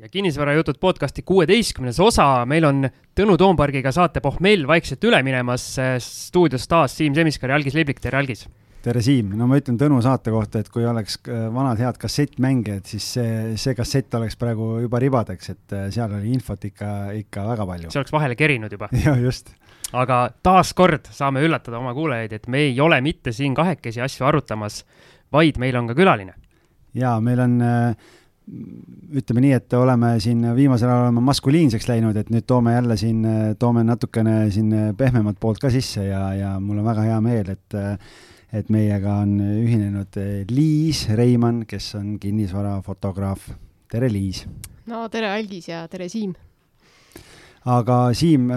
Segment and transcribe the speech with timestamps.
[0.00, 5.74] ja kinnisvarajutud podcasti kuueteistkümnes osa, meil on Tõnu Toompargiga saate pohmell vaikselt üle minemas.
[6.00, 8.46] stuudios taas Siim Semiskar ja Algis Liblik, tere Algis!
[8.80, 12.86] tere, Siim, no ma ütlen Tõnu saate kohta, et kui oleks äh, vanad head kassettmängijad,
[12.88, 17.44] siis see, see kassett oleks praegu juba ribadeks, et äh, seal oli infot ikka, ikka
[17.50, 17.90] väga palju.
[17.92, 18.88] see oleks vahele kerinud juba.
[19.04, 19.52] jah, just.
[19.92, 24.80] aga taaskord saame üllatada oma kuulajaid, et me ei ole mitte siin kahekesi asju arutamas,
[25.32, 26.38] vaid meil on ka külaline.
[26.96, 28.08] jaa, meil on äh,
[29.20, 33.22] ütleme nii, et oleme siin viimasel ajal oleme maskuliinseks läinud, et nüüd toome jälle siin,
[33.58, 37.80] toome natukene siin pehmemat poolt ka sisse ja, ja mul on väga hea meel, et
[38.50, 40.16] et meiega on ühinenud
[40.50, 43.50] Liis Reimann, kes on kinnisvarafotograaf.
[43.90, 44.44] tere, Liis!
[44.90, 46.34] no tere, Algis ja tere, Siim!
[47.70, 48.48] aga Siim,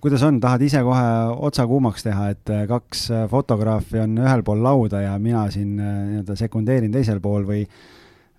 [0.00, 1.06] kuidas on, tahad ise kohe
[1.48, 6.94] otsa kuumaks teha, et kaks fotograafi on ühel pool lauda ja mina siin nii-öelda sekundeerin
[6.94, 7.66] teisel pool või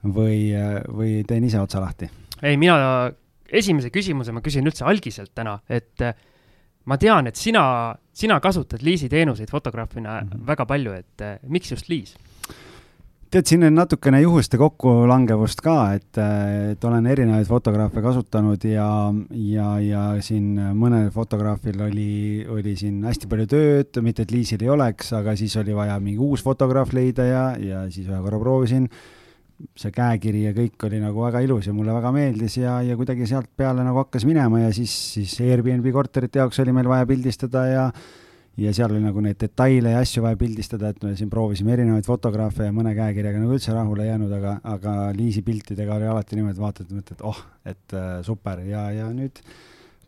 [0.03, 0.51] või,
[0.91, 2.09] või teen ise otsa lahti?
[2.43, 2.77] ei, mina
[3.53, 6.13] esimese küsimuse ma küsin üldse algiselt täna, et äh,
[6.89, 10.47] ma tean, et sina, sina kasutad Liisi teenuseid fotograafina mm -hmm.
[10.47, 12.15] väga palju, et äh, miks just Liis?
[13.33, 19.13] tead, siin on natukene juhuste kokkulangevust ka, et, äh, et olen erinevaid fotograafe kasutanud ja,
[19.31, 24.69] ja, ja siin mõnel fotograafil oli, oli siin hästi palju tööd, mitte et Liisil ei
[24.69, 28.89] oleks, aga siis oli vaja mingi uus fotograaf leida ja, ja siis ühe korra proovisin
[29.77, 33.27] see käekiri ja kõik oli nagu väga ilus ja mulle väga meeldis ja, ja kuidagi
[33.29, 37.65] sealt peale nagu hakkas minema ja siis, siis Airbnb korterite jaoks oli meil vaja pildistada
[37.69, 37.87] ja
[38.57, 42.05] ja seal oli nagu neid detaile ja asju vaja pildistada, et me siin proovisime erinevaid
[42.05, 46.37] fotograafe ja mõne käekirjaga nagu üldse rahule ei jäänud, aga, aga Liisi piltidega oli alati
[46.37, 49.41] niimoodi, vaatad ja mõtled, oh, et äh, super ja, ja nüüd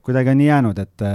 [0.05, 1.05] kuidagi on nii jäänud, et,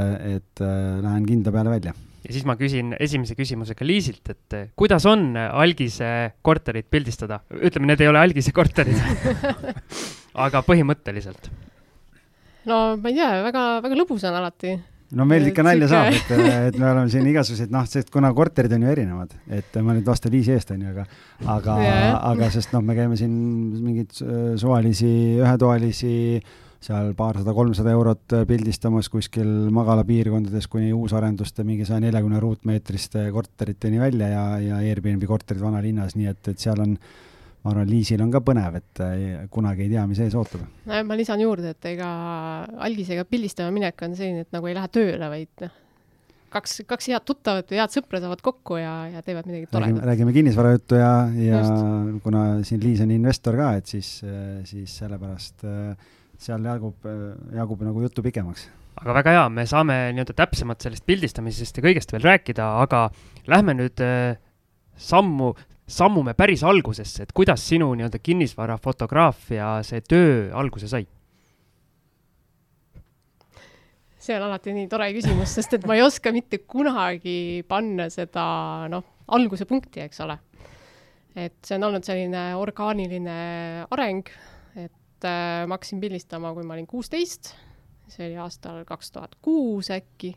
[0.41, 4.69] et äh, lähen kinda peale välja ja siis ma küsin esimese küsimusega Liisilt, et eh,
[4.79, 7.41] kuidas on Algise korterit pildistada?
[7.57, 8.99] ütleme, need ei ole Algise korterid
[10.47, 11.51] aga põhimõtteliselt?
[12.69, 14.77] no ma ei tea, väga, väga lõbus on alati.
[15.17, 16.33] no meil ikka nalja saab, et,
[16.71, 20.09] et me oleme siin igasuguseid, noh, sest kuna korterid on ju erinevad, et ma nüüd
[20.09, 21.07] vastan Liisi eest, onju, aga,
[21.57, 23.37] aga yeah., aga sest noh, me käime siin
[23.81, 24.13] mingeid
[24.61, 26.17] suvalisi, ühetoalisi
[26.81, 34.31] seal paarsada, kolmsada eurot pildistamas kuskil magalapiirkondades kuni uusarenduste mingi saja neljakümne ruutmeetriste korteriteni välja
[34.33, 36.97] ja, ja Airbnb korterid vanalinnas, nii et, et seal on
[37.61, 40.65] ma arvan, Liisil on ka põnev, et eh, kunagi ei tea, mis ees ootab.
[40.89, 42.09] ma lisan juurde, et ega
[42.89, 45.75] algisega pildistama minek on selline, et nagu ei lähe tööle, vaid noh,
[46.55, 50.07] kaks, kaks head tuttavat või head sõpra saavad kokku ja, ja teevad midagi toredat.
[50.09, 52.25] räägime kinnisvarajuttu ja, ja Just.
[52.25, 56.09] kuna siin Liis on investor ka, et siis, eh, siis sellepärast äh,
[56.41, 57.09] seal jagub,
[57.55, 58.69] jagub nagu juttu pikemaks.
[59.01, 63.07] aga väga hea, me saame nii-öelda täpsemalt sellest pildistamisest ja kõigest veel rääkida, aga
[63.49, 64.41] lähme nüüd äh,
[64.97, 65.55] sammu,
[65.91, 71.07] sammume päris algusesse, et kuidas sinu nii-öelda kinnisvarafotograafia see töö alguse sai?
[74.21, 78.45] see on alati nii tore küsimus, sest et ma ei oska mitte kunagi panna seda,
[78.93, 80.37] noh, alguse punkti, eks ole.
[81.41, 83.37] et see on olnud selline orgaaniline
[83.95, 84.29] areng,
[85.21, 87.53] et äh, ma hakkasin pildistama, kui ma olin kuusteist,
[88.09, 90.33] see oli aastal kaks tuhat kuus äkki.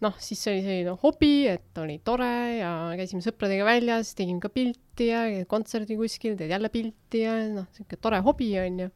[0.00, 4.48] noh, siis see oli selline hobi, et oli tore ja käisime sõpradega väljas, tegime ka
[4.54, 8.90] pilti ja kontserdi kuskil, teed jälle pilti ja noh, niisugune tore hobi on ju.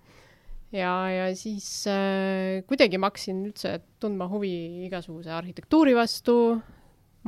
[0.79, 6.37] ja, ja siis äh, kuidagi ma hakkasin üldse tundma huvi igasuguse arhitektuuri vastu,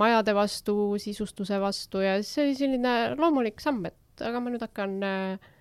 [0.00, 4.96] majade vastu, sisustuse vastu ja see oli selline loomulik samm, et aga ma nüüd hakkan
[5.04, 5.52] äh,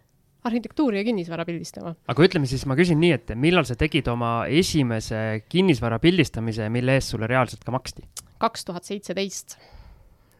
[0.47, 1.95] arhitektuuri ja kinnisvara pildistama.
[2.07, 6.97] aga ütleme siis, ma küsin nii, et millal sa tegid oma esimese kinnisvara pildistamise, mille
[6.99, 8.05] eest sulle reaalselt ka maksti?
[8.43, 9.57] kaks tuhat seitseteist.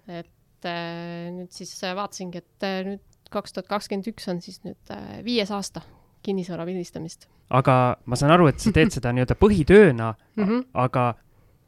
[0.08, 3.04] et äh, nüüd siis vaatasingi, et äh, nüüd
[3.34, 5.84] kaks tuhat kakskümmend üks on siis nüüd äh, viies aasta
[6.24, 7.28] kinnisvara pildistamist.
[7.50, 10.66] aga ma saan aru, et sa teed seda nii-öelda põhitööna mm, -hmm.
[10.86, 11.14] aga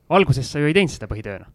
[0.10, 1.48] alguses sa ju ei teinud seda põhitööna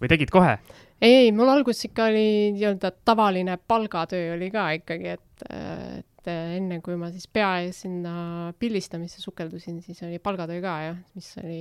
[0.00, 0.58] või tegid kohe?
[1.00, 6.32] ei, ei, mul alguses ikka oli nii-öelda tavaline palgatöö oli ka ikkagi, et, et et
[6.32, 10.98] äh, enne kui ma siis pea ees sinna pildistamisse sukeldusin, siis oli palgatöö ka jah,
[11.14, 11.60] mis oli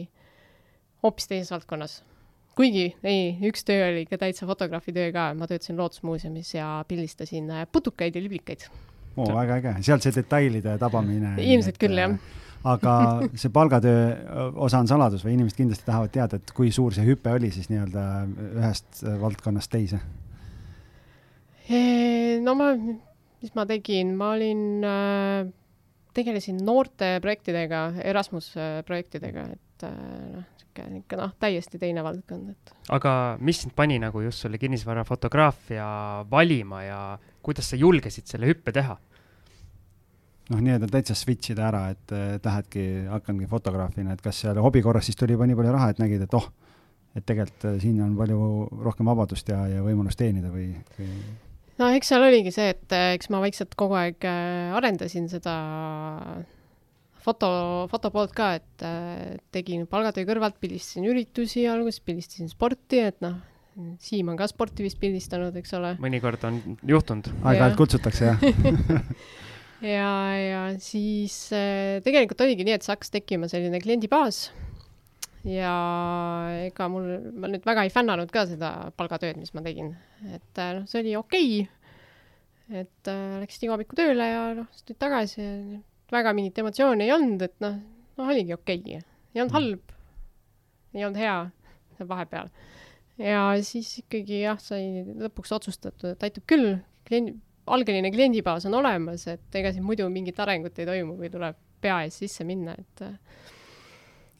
[1.04, 2.02] hoopis teises valdkonnas.
[2.56, 7.52] kuigi ei, üks töö oli ikka täitsa fotograafi töö ka, ma töötasin Loodusmuuseumis ja pildistasin
[7.52, 8.66] äh, putukaid ja liblikaid.
[9.18, 11.36] oo, väga äge, sealt see detailide tabamine.
[11.38, 12.98] ilmselt küll, jah äh, aga
[13.42, 17.38] see palgatöö osa on saladus või inimesed kindlasti tahavad teada, et kui suur see hüpe
[17.38, 18.06] oli siis nii-öelda
[18.56, 20.02] ühest valdkonnast teise?
[22.46, 22.74] no ma
[23.44, 25.48] mis ma tegin, ma olin äh,,
[26.16, 29.96] tegelesin noorte projektidega, Erasmus äh, projektidega, et äh,
[30.36, 32.76] noh, niisugune ikka noh, täiesti teine valdkond, et.
[32.96, 35.88] aga mis sind pani nagu just selle kinnisvarafotograafia
[36.32, 37.02] valima ja
[37.46, 38.98] kuidas sa julgesid selle hüppe teha?
[40.52, 42.12] noh, nii-öelda täitsa switch ida ära, et,
[42.46, 46.02] lähedki, hakkangi fotograafina, et kas seal hobi korras siis tuli juba nii palju raha, et
[46.04, 46.52] nägid, et oh,
[47.16, 48.40] et tegelikult äh, siin on palju
[48.86, 51.12] rohkem vabadust ja, ja võimalust teenida või, või...?
[51.82, 55.56] No eks seal oligi see, et äh, eks ma vaikselt kogu aeg äh, arendasin seda
[57.26, 57.50] foto,
[57.92, 58.86] foto poolt ka, et
[59.56, 63.40] tegin palgatöö kõrvalt, pildistasin üritusi alguses, pildistasin sporti, et noh,
[64.00, 65.90] Siim on ka sporti vist pildistanud, eks ole.
[66.00, 67.28] mõnikord on juhtunud.
[67.44, 68.46] aeg-ajalt kutsutakse, jah
[69.98, 74.46] ja, ja siis äh, tegelikult oligi nii, et see hakkas tekkima selline kliendibaas
[75.46, 75.72] ja
[76.66, 79.94] ega mul, ma nüüd väga ei fännanud ka seda palgatööd, mis ma tegin,
[80.34, 82.80] et äh, noh, see oli okei okay..
[82.84, 85.82] et äh, läksid iga hommikul tööle ja noh, siis tulid tagasi ja
[86.14, 87.78] väga mingit emotsiooni ei olnud, et noh,
[88.20, 89.04] noh oligi okei okay.,
[89.36, 89.96] ei olnud halb,
[90.96, 91.38] ei olnud hea
[92.10, 92.50] vahepeal.
[93.22, 96.78] ja siis ikkagi jah, sai lõpuks otsustatud, et aitab küll,
[97.08, 101.58] klient, algeline kliendibaas on olemas, et ega siin muidu mingit arengut ei toimu või tuleb
[101.82, 103.06] pea ees sisse minna, et.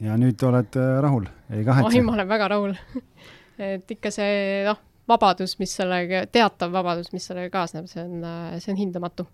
[0.04, 1.92] Ja nüüd oled äh, rahul, ei kahetse?
[1.92, 2.76] oi, ma olen väga rahul.
[3.66, 8.58] Et ikka see, noh, vabadus, mis sellega, teatav vabadus, mis sellega kaasneb, see on, äh,
[8.60, 9.28] see on hindamatu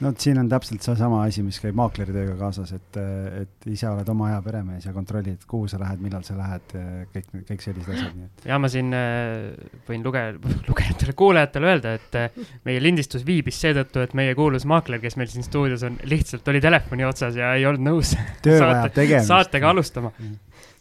[0.00, 2.98] no vot, siin on täpselt seesama asi, mis käib maakleri tööga kaasas, et,
[3.42, 6.74] et ise oled oma aja peremees ja kontrollid, kuhu sa lähed, millal sa lähed,
[7.14, 8.48] kõik, kõik sellised asjad, nii et.
[8.50, 9.52] ja ma siin äh,
[9.88, 10.24] võin luge-,
[10.68, 15.30] lugejatele, kuulajatele öelda, et äh, meie lindistus viibis seetõttu, et meie kuulus maakler, kes meil
[15.32, 20.14] siin stuudios on, lihtsalt oli telefoni otsas ja ei olnud nõus saate, saatega alustama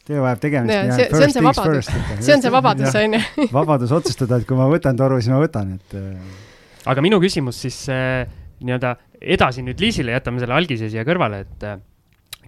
[0.07, 0.95] töö vajab tegemist.
[0.95, 1.89] see, see on see vabadus,
[2.23, 3.47] see on see vabadus, on ju.
[3.51, 5.95] vabadus otsustada, et kui ma võtan toru, siis ma võtan, et.
[5.99, 8.23] Äh, aga minu küsimus siis äh,
[8.63, 11.77] nii-öelda edasi nüüd Liisile, jätame selle algise siia kõrvale, et äh,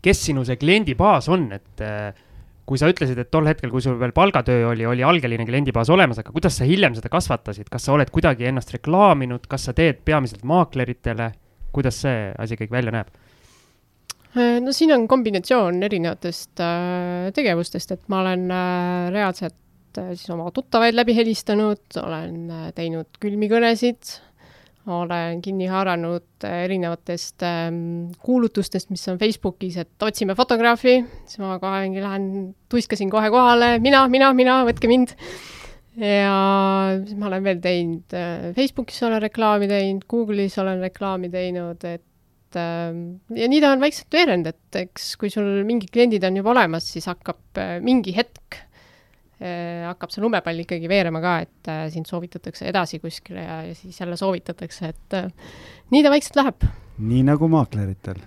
[0.03, 2.09] kes sinu see kliendibaas on, et äh,
[2.69, 6.21] kui sa ütlesid, et tol hetkel, kui sul veel palgatöö oli, oli algeline kliendibaas olemas,
[6.21, 10.03] aga kuidas sa hiljem seda kasvatasid, kas sa oled kuidagi ennast reklaaminud, kas sa teed
[10.05, 11.31] peamiselt maakleritele,
[11.73, 13.09] kuidas see asi kõik välja näeb?
[14.37, 16.61] Äh, no siin on kombinatsioon erinevatest
[17.37, 18.45] tegevustest, et ma olen
[19.13, 19.57] reaalselt
[20.13, 24.19] siis oma tuttavaid läbi helistanud, olen teinud külmikõnesid
[24.89, 31.57] olen kinni haaranud äh, erinevatest ähm, kuulutustest, mis on Facebookis, et otsime fotograafi, siis ma
[31.61, 32.27] kohe lähen,
[32.71, 35.15] tuiskasin kohe kohale, mina, mina, mina, võtke mind.
[35.99, 36.35] ja
[37.03, 42.59] siis ma olen veel teinud äh,, Facebookis olen reklaami teinud, Google'is olen reklaami teinud, et
[42.59, 42.93] äh,
[43.41, 46.87] ja nii ta on vaikselt veerenud, et eks kui sul mingid kliendid on juba olemas,
[46.93, 48.63] siis hakkab äh, mingi hetk
[49.39, 53.99] hakkab see lumepall ikkagi veerema ka, et äh, sind soovitatakse edasi kuskile ja, ja siis
[54.01, 55.29] jälle soovitatakse, et äh,
[55.93, 56.67] nii ta vaikselt läheb.
[56.99, 58.19] nii nagu maakleritel.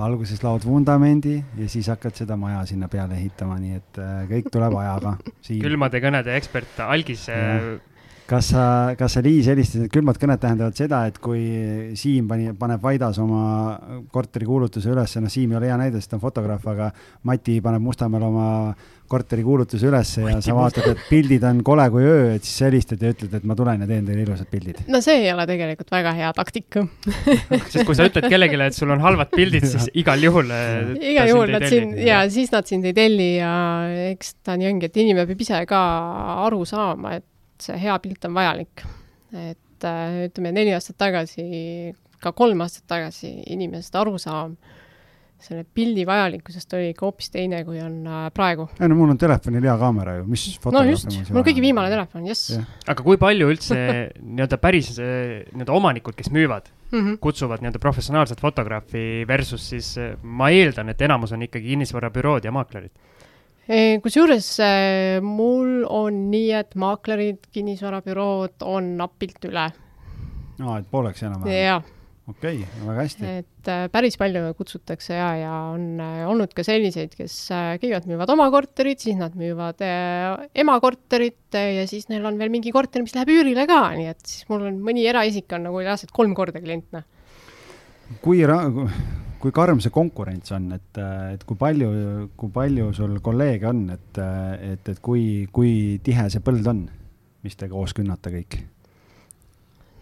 [0.00, 4.76] alguses laod vundamendi ja siis hakkad seda maja sinna peale ehitama, nii et kõik tuleb
[4.84, 5.16] ajaga.
[5.66, 7.26] külmade kõnede ekspert Algis
[8.30, 8.64] kas sa,
[8.98, 11.42] kas sa, Liis, helistasid, et külmad kõned tähendavad seda, et kui
[11.98, 13.74] Siim pani, paneb Vaidas oma
[14.12, 16.90] korteri kuulutuse üles, noh, Siim ei ole hea näide, sest ta on fotograaf, aga
[17.26, 18.46] Mati paneb Mustamäel oma
[19.10, 22.68] korteri kuulutuse ülesse ja sa vaatad, et pildid on kole kui öö, et siis sa
[22.68, 24.82] helistad ja ütled, et ma tulen ja teen teile ilusad pildid.
[24.90, 26.84] no see ei ole tegelikult väga hea taktika
[27.72, 30.52] sest kui sa ütled kellelegi, et sul on halvad pildid, siis igal juhul.
[30.54, 33.52] Äh, igal juhul nad sind ja siis nad sind ei telli ja
[34.10, 35.80] eks ta nii ongi, et inimene peab ise ka
[36.46, 37.26] aru saama, et
[37.60, 38.86] see hea pilt on vajalik.
[39.30, 44.56] et äh, ütleme, neli aastat tagasi, ka kolm aastat tagasi inimesed arusaam
[45.44, 48.68] selle pildi vajalikkusest oli ikka hoopis teine, kui on äh, praegu.
[48.78, 51.92] ei no mul on telefonil hea kaamera ju, mis no just, mul on kõige viimane
[51.92, 52.56] telefon, jess.
[52.90, 53.78] aga kui palju üldse
[54.36, 57.20] nii-öelda päris äh, nii-öelda omanikud, kes müüvad mm, -hmm.
[57.24, 62.92] kutsuvad nii-öelda professionaalset fotograafi versus siis ma eeldan, et enamus on ikkagi kinnisvarabürood ja maaklerid
[64.02, 69.70] kusjuures äh, mul on nii, et maaklerid, kinnisvarabürood on napilt üle.
[70.60, 71.64] aa, et pooleks enam-vähem?
[71.64, 71.96] jah
[72.30, 73.30] okei okay,, väga hästi.
[73.42, 78.08] et äh, päris palju kutsutakse ja, ja on äh, olnud ka selliseid, kes äh, kõigepealt
[78.10, 83.04] müüvad oma korterit, siis nad müüvad emakorterit äh, ja siis neil on veel mingi korter,
[83.04, 86.36] mis läheb üürile ka, nii et siis mul on mõni eraisik on nagu reaalselt kolm
[86.38, 87.06] korda klient, noh.
[88.24, 88.68] kui ra-,
[89.40, 91.92] kui karm see konkurents on, et, et kui palju,
[92.38, 94.20] kui palju sul kolleege on, et,
[94.72, 95.72] et, et kui, kui
[96.04, 96.84] tihe see põld on,
[97.44, 98.60] mis te koos künnate kõik?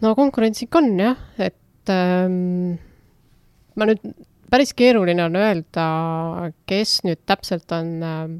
[0.03, 1.57] no konkurents ikka on jah, et
[1.93, 2.77] ähm,
[3.75, 4.03] ma nüüd,
[4.51, 5.85] päris keeruline on öelda,
[6.69, 8.37] kes nüüd täpselt on ähm,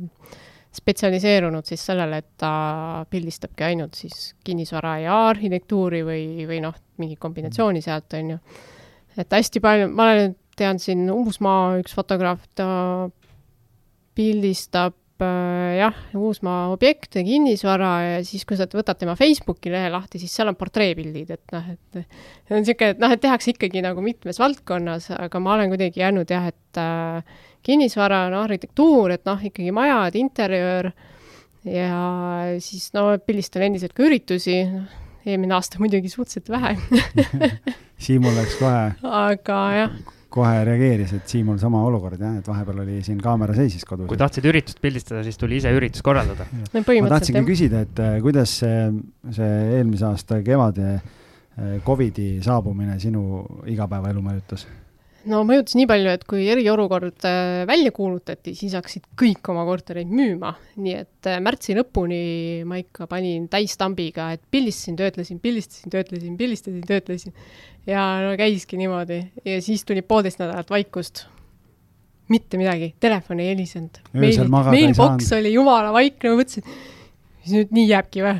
[0.75, 2.51] spetsialiseerunud siis sellele, et ta
[3.09, 8.39] pildistabki ainult siis kinnisvara ja arhitektuuri või, või noh, mingi kombinatsiooni sealt, on ju.
[9.17, 12.67] et hästi palju, ma olen tean siin Uusmaa üks fotograaf, ta
[14.17, 20.33] pildistab jah, Uusmaa objekte, kinnisvara ja siis, kui sa võtad tema Facebooki lehe lahti, siis
[20.35, 24.03] seal on portreepildid, et noh, et see on niisugune, et noh, et tehakse ikkagi nagu
[24.05, 29.41] mitmes valdkonnas, aga ma olen kuidagi jäänud jah, et äh, kinnisvara, no arhitektuur, et noh,
[29.49, 30.91] ikkagi majad, interjöör
[31.67, 31.99] ja
[32.63, 34.61] siis no pildistan endiselt ka üritusi,
[35.27, 36.75] eelmine aasta muidugi suhteliselt vähe.
[38.03, 39.99] Siimul läks kohe aga jah,
[40.33, 44.07] kohe reageeris, et Siimul sama olukord jah, et vahepeal oli siin kaamera seisis kodus.
[44.09, 46.45] kui tahtsid üritust pildistada, siis tuli ise üritus korraldada.
[46.53, 48.83] no ma tahtsingi küsida, et äh, kuidas see,
[49.35, 54.67] see eelmise aasta kevade äh, Covidi saabumine sinu igapäevaelu mõjutas?
[55.29, 60.11] No mõjutas nii palju, et kui eriolukord äh, välja kuulutati, siis hakkasid kõik oma kortereid
[60.11, 62.21] müüma, nii et äh, märtsi lõpuni
[62.69, 67.35] ma ikka panin täistambiga, et pildistasin, töötlesin, pildistasin, töötlesin, pildistasin, töötlesin.
[67.89, 71.25] ja no käiski niimoodi ja siis tuli poolteist nädalat vaikust.
[72.29, 74.03] mitte midagi, telefon ei helisenud.
[74.13, 76.75] Ei Mailbox oli jumala vaikne, ma mõtlesin,
[77.39, 78.35] mis nüüd nii jääbki või?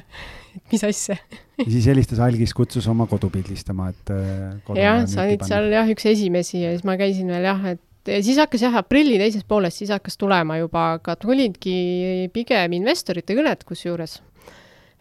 [0.56, 1.20] Et mis asja?
[1.60, 5.94] ja siis helistas Algis, kutsus oma kodu pildistama, et äh, jah, sa olid seal jah,
[5.94, 9.46] üks esimesi ja siis ma käisin veel jah, et ja siis hakkas jah, aprilli teises
[9.48, 14.20] pooles, siis hakkas tulema juba, aga tulidki pigem investorite kõned kusjuures.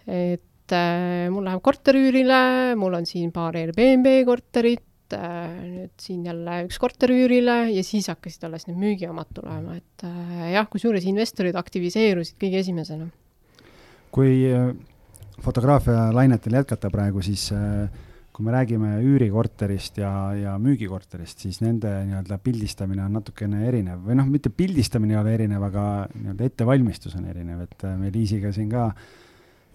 [0.08, 6.24] et äh, mul läheb korter üürile, mul on siin paar Airbnb korterit äh,, nüüd siin
[6.26, 11.06] jälle üks korter üürile ja siis hakkasid alles need müügiomad tulema, et äh, jah, kusjuures
[11.08, 13.10] investorid aktiviseerusid kõige esimesena.
[14.10, 14.72] kui äh,
[15.44, 17.88] fotograafia lainetel jätkata praegu, siis äh,
[18.38, 24.04] kui me räägime üürikorterist ja, ja müügikorterist, siis nende nii-öelda pildistamine on natukene erinev.
[24.06, 28.12] või noh, mitte pildistamine ei ole erinev, aga nii-öelda ettevalmistus on erinev, et äh, me
[28.14, 28.92] Liisiga siin ka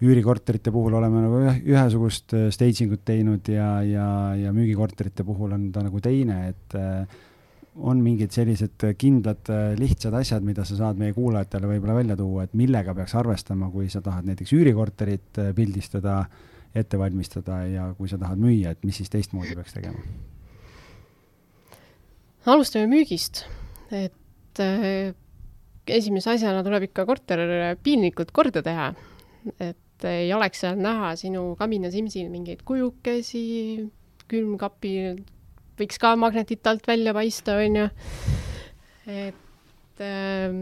[0.04, 4.08] üürikorterite puhul oleme nagu ühe, ühesugust äh, staging ut teinud ja, ja,
[4.40, 7.20] ja müügikorterite puhul on ta nagu teine, et äh,
[7.74, 12.44] on mingid sellised kindlad äh, lihtsad asjad, mida sa saad meie kuulajatele võib-olla välja tuua,
[12.46, 16.20] et millega peaks arvestama, kui sa tahad näiteks üürikorterit äh, pildistada,
[16.74, 20.06] ette valmistada ja kui sa tahad müüa, et mis siis teistmoodi peaks tegema?
[22.44, 23.46] alustame müügist,
[23.90, 25.14] et äh,
[25.88, 27.40] esimese asjana tuleb ikka korter
[27.82, 28.90] piinlikult korda teha,
[29.58, 33.46] et ei oleks seal näha sinu kaminasimsil mingeid kujukesi,
[34.28, 34.92] külmkapi
[35.80, 37.88] võiks ka magnetid alt välja paista, onju.
[39.10, 40.58] et ähm,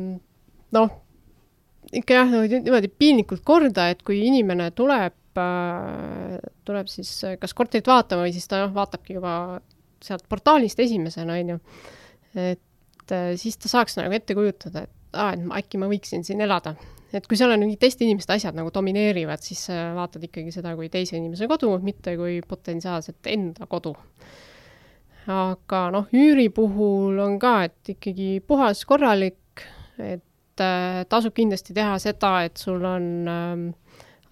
[0.74, 0.94] noh,
[1.92, 7.88] ikka jah, niimoodi piinlikult korda, et kui inimene tuleb äh, tuleb siis äh, kas korterit
[7.88, 9.34] vaatama või siis ta noh, vaatabki juba
[10.02, 11.58] sealt portaalist esimesena, onju.
[12.38, 16.24] et äh, siis ta saaks nagu ette kujutada, et aa, et ma- äkki ma võiksin
[16.26, 16.74] siin elada.
[17.12, 20.88] et kui seal on mingid teiste inimeste asjad nagu domineerivad, siis vaatad ikkagi seda kui
[20.88, 23.92] teise inimese kodu, mitte kui potentsiaalselt enda kodu.
[25.30, 29.62] Aga noh, üüri puhul on ka, et ikkagi puhas, korralik,
[29.98, 33.68] et äh, tasub kindlasti teha seda, et sul on ähm,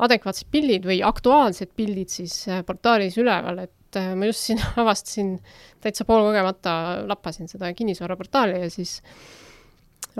[0.01, 5.37] adekvaatsed pildid või aktuaalsed pildid siis äh, portaalis üleval, et äh, ma just siin avastasin,
[5.85, 6.75] täitsa poolkogemata
[7.09, 8.99] lappasin seda kinnisvaraportaali ja siis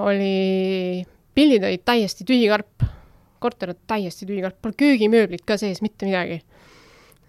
[0.01, 1.03] oli,
[1.35, 2.87] pildid olid täiesti tühikarp,
[3.41, 6.43] korter on täiesti tühikarp, pole köögimööblit ka sees, mitte midagi.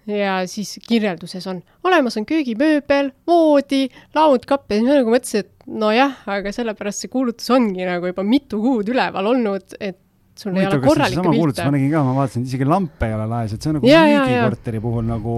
[0.10, 5.68] Ja siis kirjelduses on, olemas on köögimööbel, voodi, laudkapp ja siis ma nagu mõtlesin, et
[5.82, 10.00] nojah, aga sellepärast see kuulutus ongi nagu juba mitu kuud üleval olnud, et
[10.42, 11.66] sul ei ole korralikke pilte.
[11.68, 13.90] ma nägin ka, ma vaatasin, et isegi lampe ei ole laes, et see on nagu
[13.92, 15.36] müügikorteri puhul nagu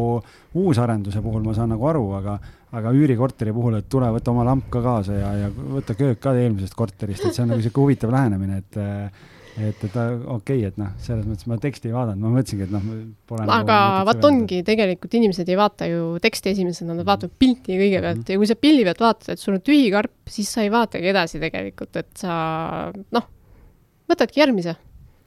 [0.64, 2.38] uusarenduse puhul ma saan nagu aru, aga
[2.74, 6.34] aga üürikorteri puhul, et tule, võta oma lamp ka kaasa ja, ja võta köök ka
[6.40, 8.80] eelmisest korterist, et see on nagu sihuke huvitav lähenemine, et
[9.58, 12.74] et, et okei okay,, et noh, selles mõttes ma teksti ei vaadanud, ma mõtlesingi, et
[12.74, 12.88] noh,
[13.30, 18.24] pole aga vot ongi, tegelikult inimesed ei vaata ju teksti esimesena, nad vaatavad pilti kõigepealt
[18.24, 18.32] Mhm.
[18.32, 21.14] ja kui sa pildi pealt vaatad, et sul on tühi karp, siis sa ei vaatagi
[21.14, 23.30] edasi tegelikult, et sa noh,
[24.10, 24.76] võtadki järgmise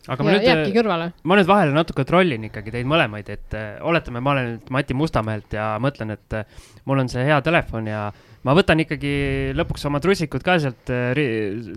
[0.06, 1.10] aga ma ja nüüd kõrvale.
[1.26, 4.96] ma nüüd vahele natuke trollin ikkagi teid mõlemaid, et äh, oletame, ma olen nüüd Mati
[4.96, 8.08] Mustamäelt ja mõtlen, et äh, mul on see hea telefon ja
[8.46, 9.12] ma võtan ikkagi
[9.58, 11.18] lõpuks oma trussikud ka sealt äh,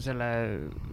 [0.04, 0.30] selle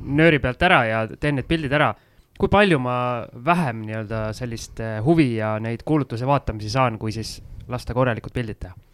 [0.01, 1.93] nööri pealt ära ja teen need pildid ära.
[2.37, 2.97] kui palju ma
[3.33, 8.61] vähem nii-öelda sellist äh, huvi ja neid kuulutuse vaatamisi saan, kui siis lasta korralikud pildid
[8.61, 8.86] teha?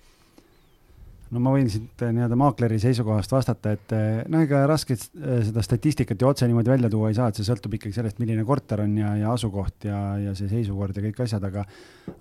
[1.33, 5.41] No ma võin siit eh, nii-öelda maakleri seisukohast vastata, et eh, no ega raske eh,
[5.47, 8.45] seda statistikat ju otse niimoodi välja tuua ei saa, et see sõltub ikkagi sellest, milline
[8.49, 11.65] korter on ja, ja asukoht ja, ja see seisukord ja kõik asjad, aga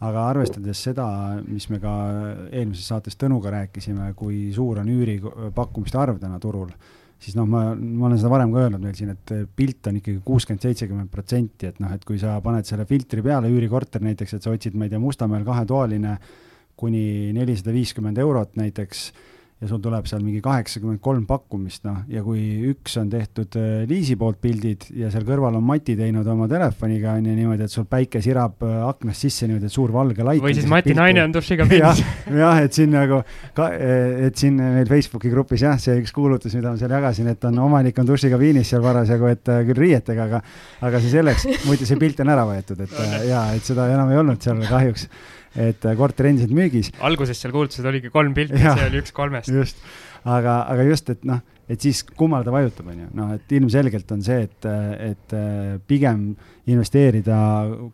[0.07, 1.05] aga arvestades seda,
[1.43, 1.93] mis me ka
[2.49, 6.69] eelmises saates Tõnuga rääkisime, kui suur on üüripakkumiste arv täna turul,
[7.21, 10.21] siis noh, ma, ma olen seda varem ka öelnud meil siin, et pilt on ikkagi
[10.25, 14.47] kuuskümmend, seitsekümmend protsenti, et noh, et kui sa paned selle filtri peale üürikorter näiteks, et
[14.47, 16.15] sa otsid, ma ei tea, Mustamäel kahetoaline
[16.81, 19.11] kuni nelisada viiskümmend eurot näiteks
[19.61, 23.83] ja sul tuleb seal mingi kaheksakümmend kolm pakkumist, noh, ja kui üks on tehtud äh,
[23.89, 27.73] liisi poolt pildid ja seal kõrval on Mati teinud oma telefoniga, on ju niimoodi, et
[27.73, 30.41] sul päike sirab äh, aknast sisse niimoodi, et suur valge laik.
[30.41, 30.97] või siis Mati pilti.
[30.97, 32.01] naine on dušiga pildis
[32.41, 33.19] jah, et siin nagu,
[33.61, 37.59] et siin meil Facebooki grupis jah, see üks kuulutus, mida ma seal jagasin, et on
[37.67, 40.41] omanik on dušikabiinis seal parasjagu, et äh, küll riietega, aga,
[40.89, 42.97] aga see selleks, muidu see pilt on ära võetud, et
[43.29, 45.05] ja, et seda enam ei olnud seal kahjuks
[45.55, 46.91] et äh, korter endiselt müügis.
[47.03, 49.51] alguses seal kuulutused oligi kolm pilti, see oli üks kolmest.
[49.51, 49.81] just,
[50.23, 51.41] aga, aga just, et noh,
[51.71, 54.69] et siis kummale ta vajutab, on ju, noh, et ilmselgelt on see, et,
[55.11, 56.31] et äh, pigem
[56.71, 57.41] investeerida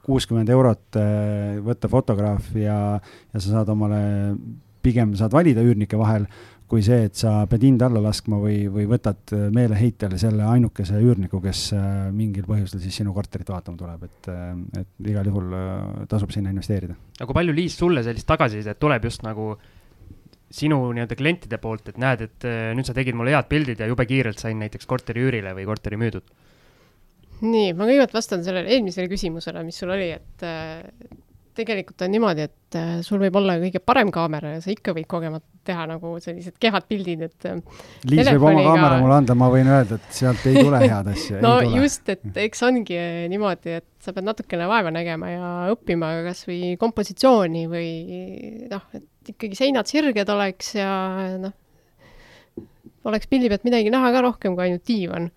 [0.05, 3.99] kuuskümmend eurot, äh, võtta fotograaf ja, ja sa saad omale,
[4.85, 6.29] pigem saad valida üürnike vahel
[6.67, 10.99] kui see, et sa pead hinda alla laskma või, või võtad äh, meeleheitel selle ainukese
[10.99, 11.83] üürniku, kes äh,
[12.15, 15.55] mingil põhjusel siis sinu korterit vaatama tuleb, et, äh, et igal juhul
[16.11, 16.97] tasub sinna investeerida.
[17.17, 19.53] aga kui palju, Liis, sulle sellist tagasisidet tuleb just nagu
[20.57, 22.45] sinu nii-öelda klientide poolt, et näed, et
[22.75, 25.99] nüüd sa tegid mulle head pildid ja jube kiirelt sain näiteks korteri üürile või korteri
[25.99, 26.27] müüdud?
[27.37, 30.45] nii, ma kõigepealt vastan sellele eelmisele küsimusele, mis sul oli, et
[31.57, 35.07] tegelikult on niimoodi, et äh, sul võib olla kõige parem kaamera ja sa ikka võid
[35.09, 37.59] kogemata teha nagu sellised kehvad pildid, et äh,
[38.07, 38.39] Liis telefoniga...
[38.39, 41.55] võib oma kaamera mulle anda, ma võin öelda, et sealt ei tule head asja no
[41.75, 42.99] just, et eks ongi
[43.31, 47.89] niimoodi, et sa pead natukene vaeva nägema ja õppima kas või kompositsiooni või
[48.71, 50.91] noh, et ikkagi seinad sirged oleks ja
[51.41, 51.55] noh,
[53.07, 55.31] oleks pildi pealt midagi näha ka rohkem kui ainult diivan.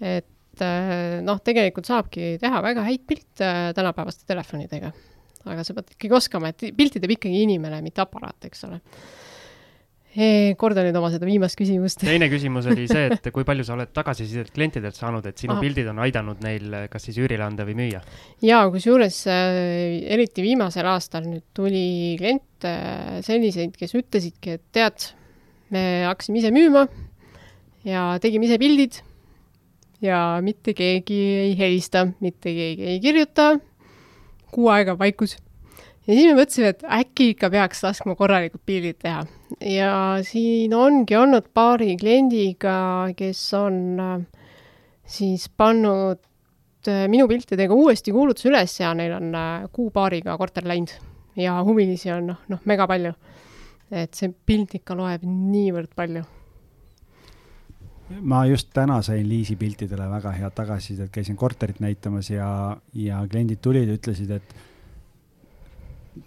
[0.00, 4.92] et äh, noh, tegelikult saabki teha väga häid pilte tänapäevaste telefonidega
[5.48, 8.80] aga sa pead ikkagi oskama, et pilti teeb ikkagi inimene, mitte aparaat, eks ole.
[10.60, 12.02] korda nüüd oma seda viimast küsimust.
[12.04, 15.62] teine küsimus oli see, et kui palju sa oled tagasisidet klientidelt saanud, et sinu Aha.
[15.64, 18.02] pildid on aidanud neil kas siis üürile anda või müüa?
[18.44, 25.08] jaa, kusjuures äh, eriti viimasel aastal nüüd tuli kliente äh, selliseid, kes ütlesidki, et tead,
[25.72, 26.84] me hakkasime ise müüma
[27.88, 29.00] ja tegime ise pildid
[30.02, 33.52] ja mitte keegi ei helista, mitte keegi ei kirjuta
[34.52, 35.36] kuu aega vaikus.
[36.06, 39.24] ja siis me mõtlesime, et äkki ikka peaks laskma korralikud pildid teha.
[39.60, 39.94] ja
[40.26, 42.74] siin ongi olnud paari kliendiga,
[43.16, 44.18] kes on äh,
[45.04, 46.20] siis pannud
[46.88, 50.94] äh, minu piltidega uuesti kuulutuse üles ja neil on äh, kuu-paariga korter läinud
[51.36, 53.14] ja huvilisi on noh, noh, mega palju.
[53.92, 56.24] et see pilt ikka loeb niivõrd palju
[58.20, 63.62] ma just täna sain Liisi piltidele väga head tagasisidet, käisin korterit näitamas ja, ja kliendid
[63.62, 64.54] tulid ja ütlesid, et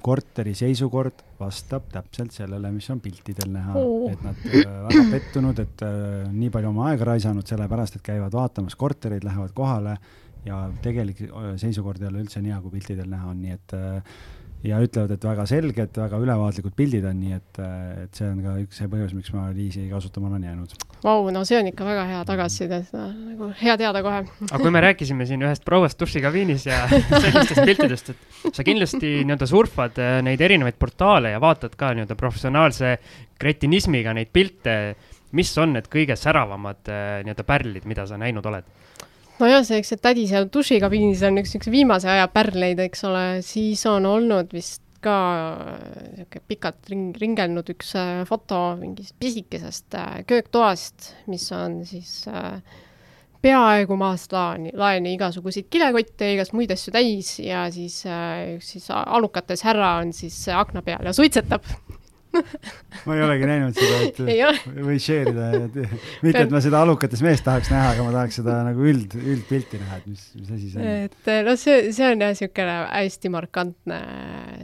[0.02, 5.60] korteri seisukord vastab täpselt sellele, mis on piltidel näha oh., et nad äh, väga pettunud,
[5.62, 9.98] et äh, nii palju oma aega raisanud, sellepärast et käivad vaatamas kortereid, lähevad kohale
[10.45, 13.78] ja tegelik äh, seisukord ei ole üldse nii hea, kui piltidel näha on, nii et
[13.78, 14.17] äh,
[14.65, 17.60] ja ütlevad, et väga selged, väga ülevaatlikud pildid on, nii et,
[18.06, 20.75] et see on ka üks see põhjus, miks ma Liisi kasutama olen jäänud.
[21.04, 24.23] Vau, no see on ikka väga hea tagasiside, seda nagu hea teada kohe.
[24.49, 26.84] aga kui me rääkisime siin ühest prouast dušikabiinis ja
[27.25, 32.17] sellistest piltidest, et sa kindlasti nii-öelda surfad äh, neid erinevaid portaale ja vaatad ka nii-öelda
[32.19, 32.95] professionaalse
[33.41, 34.95] kretinismiga neid pilte,
[35.36, 38.73] mis on need kõige säravamad äh, nii-öelda pärlid, mida sa näinud oled?
[39.39, 43.26] Nojah, see, eks see tädi seal dušikabiinis on üks niisuguse viimase aja pärleid, eks ole,
[43.45, 45.17] siis on olnud vist ka
[46.15, 52.58] niisugune pikalt ring, ringelnud üks äh, foto mingist pisikesest äh, kööktoast, mis on siis äh,
[53.45, 58.88] peaaegu maast laeni, laeni igasuguseid kilekotte ja igast muid asju täis ja siis üks siis
[58.89, 61.67] alukates härra on siis akna peal ja suitsetab
[63.06, 65.80] ma ei olegi näinud seda, et või share ida, et
[66.26, 69.82] mitte, et ma seda alukates meest tahaks näha, aga ma tahaks seda nagu üld, üldpilti
[69.82, 71.10] näha, et mis, mis asi see on.
[71.10, 74.00] et noh, see, see on jah niisugune hästi markantne,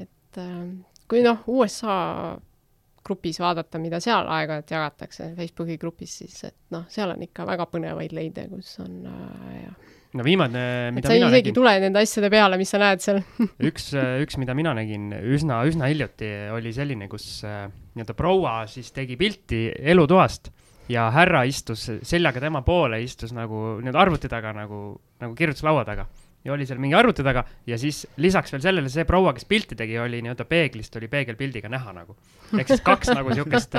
[0.05, 0.55] et äh,
[1.11, 1.99] kui noh, USA
[3.05, 7.65] grupis vaadata, mida seal aeg-ajalt jagatakse Facebooki grupis, siis et noh, seal on ikka väga
[7.71, 9.65] põnevaid leide, kus on äh,
[10.17, 10.63] no viimane,
[10.95, 11.57] mida sa mina isegi nägin.
[11.57, 13.21] tule nende asjade peale, mis sa näed seal
[13.69, 18.91] üks, üks, mida mina nägin üsna, üsna hiljuti, oli selline, kus äh, nii-öelda proua siis
[18.95, 20.51] tegi pilti elutoast
[20.91, 24.83] ja härra istus seljaga tema poole, istus nagu nii-öelda arvuti taga nagu,
[25.23, 26.07] nagu kirjutuslaua taga
[26.45, 29.77] ja oli seal mingi arvuti taga ja siis lisaks veel sellele see proua, kes pilti
[29.77, 32.17] tegi, oli nii-öelda peeglist oli peegelpildiga näha nagu.
[32.57, 33.77] ehk siis kaks nagu siukest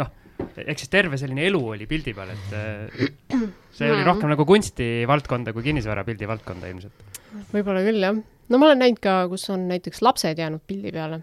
[0.00, 3.46] noh, ehk siis terve selline elu oli pildi peal, et äh,
[3.76, 7.18] see oli rohkem nagu kunstivaldkonda kui kinnisvarapildi valdkonda ilmselt.
[7.52, 8.18] võib-olla küll jah.
[8.18, 11.20] no ma olen näinud ka, kus on näiteks lapsed jäänud pildi peale.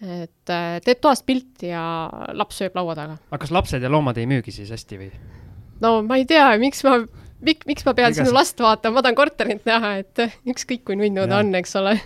[0.00, 1.82] et äh, teed toast pilti ja
[2.38, 3.18] laps sööb laua taga.
[3.30, 5.12] aga kas lapsed ja loomad ei müügi siis hästi või?
[5.84, 6.98] no ma ei tea, miks ma
[7.44, 10.98] mik-, miks ma pean Ega sinu last vaatama, ma tahan korterit näha, et ükskõik kui
[10.98, 11.96] nunnu ta on, eks ole.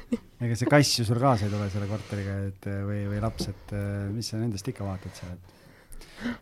[0.42, 3.74] ega see kass ju sul kaasa ei tule selle korteriga, et või, või laps, et
[4.12, 5.61] mis sa nendest ikka vaatad seal, et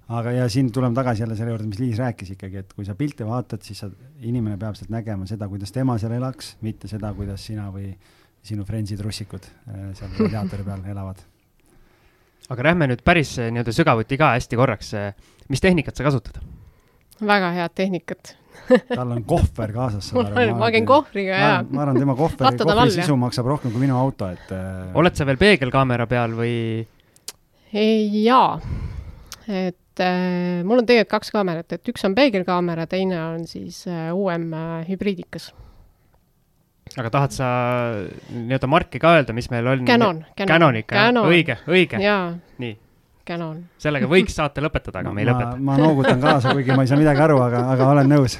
[0.08, 2.96] aga, ja siin tuleme tagasi jälle selle juurde, mis Liis rääkis ikkagi, et kui sa
[2.98, 3.90] pilte vaatad, siis sa,
[4.20, 7.92] inimene peab sealt nägema seda, kuidas tema seal elaks, mitte seda, kuidas sina või
[8.46, 11.22] sinu friendsid, russikud äh, seal radiaatori peal elavad.
[12.50, 14.94] aga lähme nüüd päris äh, nii-öelda sügavuti ka hästi korraks.
[15.48, 16.40] mis tehnikat sa kasutad?
[17.20, 18.36] väga head tehnikat
[18.96, 20.12] tal on kohver kaasas.
[20.58, 21.50] ma käin kohvriga ja.
[21.70, 24.52] ma arvan, tema kohveri, kohvri sisu maksab rohkem kui minu auto, et.
[24.54, 26.54] Äh, oled sa veel peegelkaamera peal või?
[27.70, 28.58] jaa,
[29.50, 34.10] et äh, mul on tegelikult kaks kaamerat, et üks on peegelkaamera, teine on siis äh,
[34.14, 35.50] uuem äh, hübriidikas.
[36.96, 37.48] aga tahad sa
[38.34, 39.84] nii-öelda marki ka öelda, mis meil on?
[39.86, 40.54] Canon, Canon.
[40.54, 42.00] Canon ikka, õige, õige.
[42.62, 42.76] nii
[43.30, 43.62] Canon.
[43.78, 45.64] sellega võiks saate lõpetada, aga me ei ma, lõpeta.
[45.68, 48.38] ma noogutan kaasa, kuigi ma ei saa midagi aru, aga, aga olen nõus.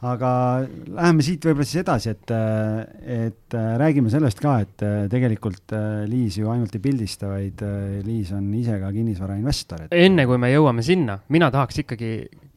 [0.00, 0.32] Aga
[0.64, 2.34] läheme siit võib-olla siis edasi, et,
[3.20, 5.74] et räägime sellest ka, et tegelikult
[6.08, 7.64] Liis ju ainult ei pildista, vaid
[8.06, 9.96] Liis on ise ka kinnisvarainvestor et....
[10.06, 12.14] enne kui me jõuame sinna, mina tahaks ikkagi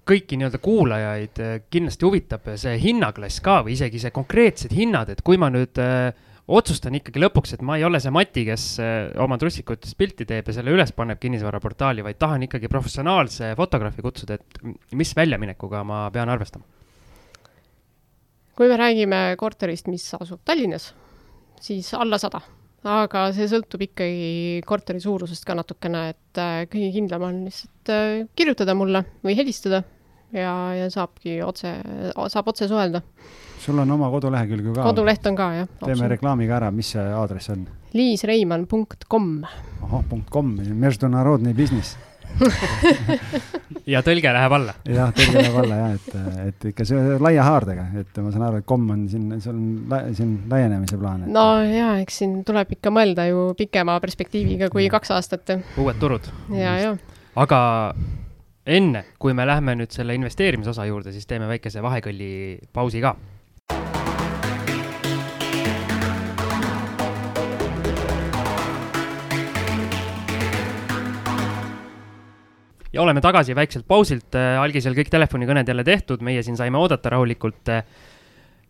[0.08, 5.40] kõiki nii-öelda kuulajaid kindlasti huvitab see hinnaklass ka või isegi see konkreetsed hinnad, et kui
[5.40, 6.12] ma nüüd äh,
[6.52, 10.50] otsustan ikkagi lõpuks, et ma ei ole see Mati, kes äh, oma trussikutest pilti teeb
[10.50, 16.06] ja selle üles paneb kinnisvaraportaali, vaid tahan ikkagi professionaalse fotograafi kutsuda, et mis väljaminekuga ma
[16.14, 16.68] pean arvestama?
[18.59, 20.93] kui me räägime korterist, mis asub Tallinnas,
[21.63, 22.41] siis alla sada,
[22.89, 28.25] aga see sõltub ikkagi korteri suurusest ka natukene, et äh, kõige kindlam on lihtsalt äh,
[28.39, 29.83] kirjutada mulle või helistada
[30.33, 31.77] ja, ja saabki otse,
[32.29, 33.03] saab otse suhelda
[33.59, 34.87] sul on oma kodulehekülg ju ka?
[34.87, 35.71] koduleht on ka, jah.
[35.85, 37.67] teeme reklaami ka ära, mis see aadress on?
[37.97, 39.31] liisreimann.com.
[39.83, 41.97] ahah, punkt com, международный business
[43.94, 44.76] ja tõlge läheb alla.
[44.88, 46.08] jah, tõlge läheb alla ja et,
[46.48, 49.62] et ikka see laia haardega, et ma saan aru, et komm on siin, see on
[49.92, 51.34] la, siin laienemise plaan et....
[51.34, 55.56] no ja, eks siin tuleb ikka mõelda ju pikema perspektiiviga kui kaks aastat.
[55.82, 56.32] uued turud.
[56.56, 56.96] ja, ja.
[57.40, 57.62] aga
[58.66, 62.34] enne, kui me läheme nüüd selle investeerimisosa juurde, siis teeme väikese vahekõlli
[62.74, 63.16] pausi ka
[72.94, 77.14] ja oleme tagasi väikselt pausilt, äh, algisel kõik telefonikõned jälle tehtud, meie siin saime oodata
[77.16, 77.70] rahulikult.
[77.74, 77.86] Äh,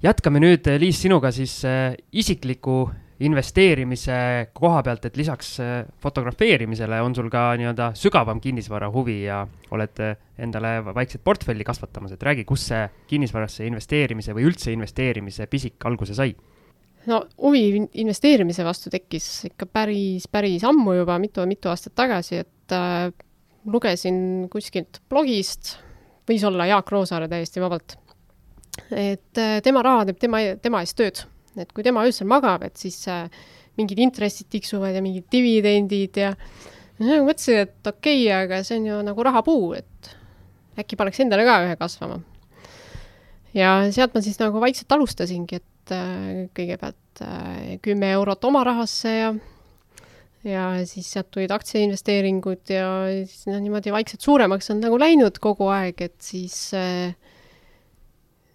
[0.03, 1.61] jätkame nüüd, äh, Liis, sinuga siis
[2.11, 2.85] isikliku
[3.23, 4.15] investeerimise
[4.57, 5.51] koha pealt, et lisaks
[6.01, 10.01] fotografeerimisele on sul ka nii-öelda sügavam kinnisvara huvi ja oled
[10.41, 16.17] endale vaikset portfelli kasvatamas, et räägi, kus see kinnisvarasse investeerimise või üldse investeerimise pisik alguse
[16.17, 16.33] sai?
[17.07, 22.75] no huvi investeerimise vastu tekkis ikka päris, päris ammu juba mitu, mitu aastat tagasi, et
[23.69, 25.77] lugesin kuskilt blogist,
[26.29, 27.95] võis olla Jaak Roosaare täiesti vabalt,
[28.91, 31.23] et äh, tema raha teeb tema, tema eest tööd.
[31.53, 33.27] et kui tema öösel magab, et siis äh,
[33.77, 36.31] mingid intressid tiksuvad ja mingid dividendid ja
[36.99, 40.13] mõtlesin, et okei okay,, aga see on ju nagu rahapuu, et
[40.81, 42.19] äkki paneks endale ka ühe kasvama.
[43.53, 46.99] ja sealt ma siis nagu vaikselt alustasingi, et äh, kõigepealt
[47.85, 49.33] kümme eurot oma rahasse ja
[50.47, 52.87] ja siis sealt tulid aktsiainvesteeringud ja
[53.27, 57.15] siis noh, niimoodi vaikselt suuremaks on nagu läinud kogu aeg, et siis äh,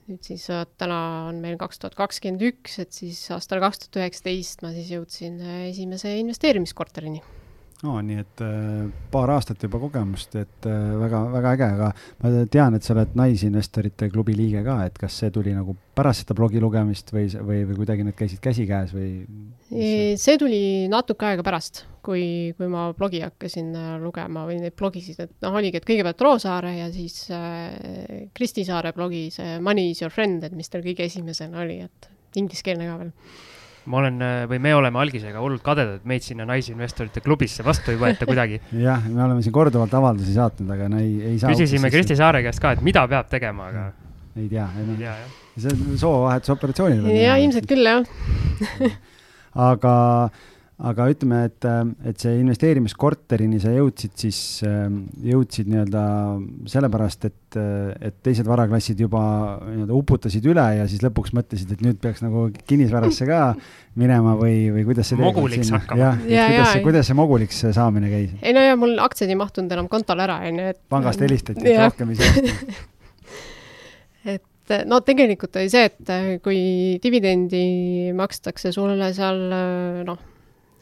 [0.08, 4.02] nüüd siis äh, täna on meil kaks tuhat kakskümmend üks, et siis aastal kaks tuhat
[4.02, 7.24] üheksateist ma siis jõudsin äh, esimese investeerimiskorterini
[7.86, 11.90] no nii, et äh, paar aastat juba kogemust, et äh, väga, väga äge, aga
[12.24, 16.24] ma tean, et sa oled Naisinvestorite klubi liige ka, et kas see tuli nagu pärast
[16.24, 19.12] seda blogi lugemist või, või, või kuidagi need käisid käsikäes või?
[20.18, 20.60] see tuli
[20.90, 25.54] natuke aega pärast, kui, kui ma blogi hakkasin äh, lugema või neid blogisid, et noh,
[25.60, 30.42] oligi, et kõigepealt Roosaare ja siis äh, Kristi Saare blogi, see Money is your friend,
[30.42, 33.14] et mis tal kõige esimesena oli, et ingliskeelne ka veel
[33.88, 38.00] ma olen või me oleme algisega hullult kadedad, et meid sinna naisinvestorite klubisse vastu ei
[38.00, 38.60] võeta kuidagi.
[38.88, 41.52] jah, me oleme siin korduvalt avaldusi saatnud, aga no ei, ei saa.
[41.54, 43.86] küsisime Kristi Saare käest ka, et mida peab tegema, aga.
[44.36, 45.38] ei tea, ei tea, jah.
[45.58, 47.08] see on soovahetusoperatsioonid.
[47.16, 48.96] jaa, ilmselt küll, jah
[49.70, 49.94] aga
[50.78, 51.66] aga ütleme, et,
[52.06, 54.38] et see investeerimiskorterini sa jõudsid siis,
[55.26, 56.02] jõudsid nii-öelda
[56.70, 57.58] sellepärast, et,
[57.98, 59.22] et teised varaklassid juba
[59.64, 63.40] nii-öelda uputasid üle ja siis lõpuks mõtlesid, et nüüd peaks nagu kinnisvarasse ka
[63.98, 65.98] minema või, või kuidas see moguliks hakkama.
[65.98, 68.38] jah, ja, kuidas see, kuidas see moguliks saamine käis?
[68.38, 71.82] ei no ja mul aktsiad ei mahtunud enam kontole ära, onju, et pangast helistati, et
[71.82, 72.46] rohkem ei saa
[74.36, 76.62] et no tegelikult oli see, et kui
[77.02, 79.48] dividendi makstakse sulle seal
[80.06, 80.26] noh,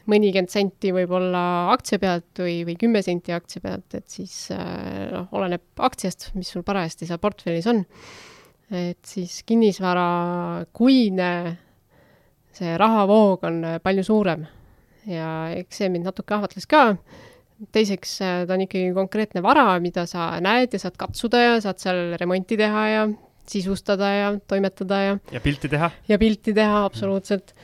[0.07, 1.43] mõnikümmend senti võib-olla
[1.73, 6.51] aktsia pealt või, või kümme senti aktsia pealt, et siis äh, noh, oleneb aktsiast, mis
[6.53, 7.83] sul parajasti seal portfellis on.
[8.71, 11.31] et siis kinnisvara kuine
[12.57, 14.47] see rahavoog on palju suurem
[15.07, 16.97] ja eks see mind natuke ahvatles ka.
[17.73, 21.81] teiseks äh, ta on ikkagi konkreetne vara, mida sa näed ja saad katsuda ja saad
[21.81, 23.07] seal remonti teha ja
[23.47, 25.89] sisustada ja toimetada ja ja pilti teha.
[26.07, 27.55] ja pilti teha, absoluutselt.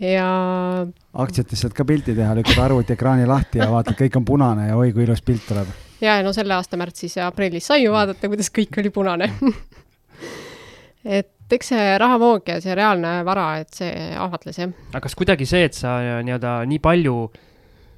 [0.00, 0.28] Ja
[1.12, 4.92] aktsiatest saad ka pilti teha, lükkad arvutiekraani lahti ja vaatad, kõik on punane ja oi,
[4.92, 5.70] kui ilus pilt tuleb.
[6.02, 9.30] ja no selle aasta märtsis ja aprillis sai ju vaadata, kuidas kõik oli punane
[11.18, 14.72] et eks see rahavoog ja see reaalne vara, et see ahvatles, jah.
[14.90, 17.18] aga kas kuidagi see, et sa nii-öelda nii palju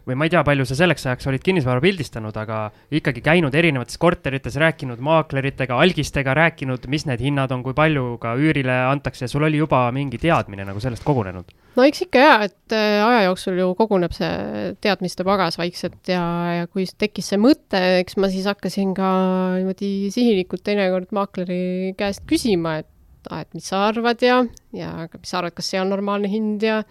[0.06, 2.60] või ma ei tea, palju sa selleks ajaks olid kinnisvara pildistanud, aga
[2.94, 8.36] ikkagi käinud erinevates korterites, rääkinud maakleritega, algistega, rääkinud, mis need hinnad on, kui palju ka
[8.38, 11.50] üürile antakse, sul oli juba mingi teadmine nagu sellest kogunenud?
[11.76, 16.22] no eks ikka jaa, et äh, aja jooksul ju koguneb see teadmiste pagas vaikselt ja,
[16.62, 19.10] ja kui tekkis see mõte, eks ma siis hakkasin ka
[19.58, 24.40] niimoodi sihilikult teinekord maakleri käest küsima, et aa, et mis sa arvad ja,
[24.76, 26.84] ja mis sa arvad, kas see on normaalne hind ja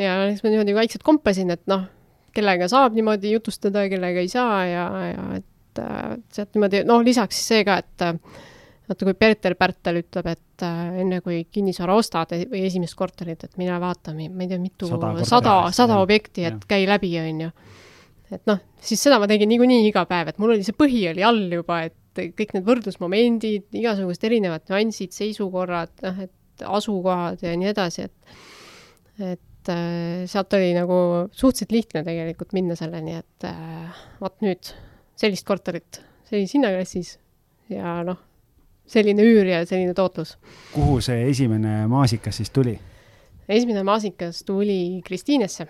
[0.00, 1.86] ja siis ma niimoodi vaikselt kompasin, et noh,
[2.34, 7.38] kellega saab niimoodi jutustada, kellega ei saa ja, ja et äh, sealt niimoodi, noh, lisaks
[7.38, 8.16] siis see ka, et äh,
[8.90, 13.60] vaata, kui Peeter Pärtel ütleb, et äh, enne kui kinnisvara ostad või esimest korterit, et
[13.60, 14.90] mine vaata, ma ei tea, mitu,
[15.28, 17.52] sada, sada objekti, et käi läbi, on ju.
[18.30, 21.24] et noh, siis seda ma tegin niikuinii iga päev, et mul oli see põhi oli
[21.26, 21.96] all juba, et
[22.36, 28.40] kõik need võrdlusmomendid, igasugused erinevad nüansid, seisukorrad, noh, et asukohad ja nii edasi, et
[29.20, 30.94] et et äh, sealt oli nagu
[31.32, 34.72] suhteliselt lihtne tegelikult minna selleni, et äh, vot nüüd
[35.20, 37.10] sellist korterit sellises hinnaklassis
[37.72, 38.18] ja noh,
[38.88, 40.36] selline üür ja selline tootlus.
[40.72, 42.78] kuhu see esimene maasikas siis tuli?
[43.50, 45.66] esimene maasikas tuli Kristiinesse.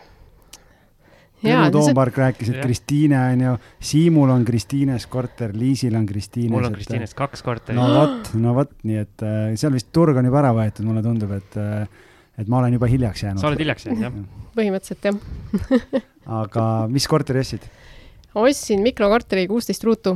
[1.41, 2.21] Tõnu Toompark see...
[2.21, 3.53] rääkis, et Kristiine on ju,
[3.91, 6.53] Siimul on Kristiines korter, Liisil on Kristiines.
[6.53, 7.81] mul on Kristiines kaks korterit.
[7.81, 11.03] no vot, no vot, nii et äh, seal vist turg on juba ära võetud, mulle
[11.03, 12.05] tundub, et äh,
[12.39, 13.43] et ma olen juba hiljaks jäänud.
[13.43, 14.21] sa oled hiljaks jäänud, jah?
[14.57, 16.01] põhimõtteliselt, jah
[16.41, 17.67] aga mis korteri ostsid?
[18.39, 20.15] ostsin mikrokorteri kuusteist ruutu,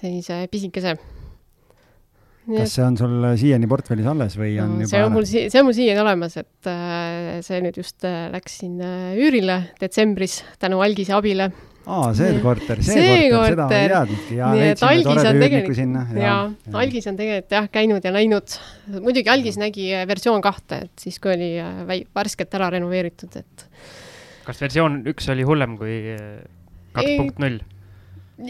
[0.00, 0.96] sellise pisikese.
[2.50, 5.60] kas see on sul siiani portfellis alles või on no, juba see on mul, see
[5.60, 10.40] on mul siiani olemas, et äh, see nüüd just äh, läks siin äh, üürile detsembris
[10.62, 11.52] tänu algise abile
[11.88, 16.02] aa, see korter, see, see korter, seda ma ei teadnudki ja leidsime toreda üürniku sinna.
[16.12, 16.42] jaa,
[16.82, 18.56] algis on tegelikult jah, käinud ja näinud,
[18.98, 23.40] muidugi algis nägi äh, versioon kahte, et siis, kui oli äh, väi-, värskelt ära renoveeritud,
[23.40, 23.66] et.
[24.46, 26.44] kas versioon üks oli hullem kui äh,
[26.98, 27.58] kaks punkt null?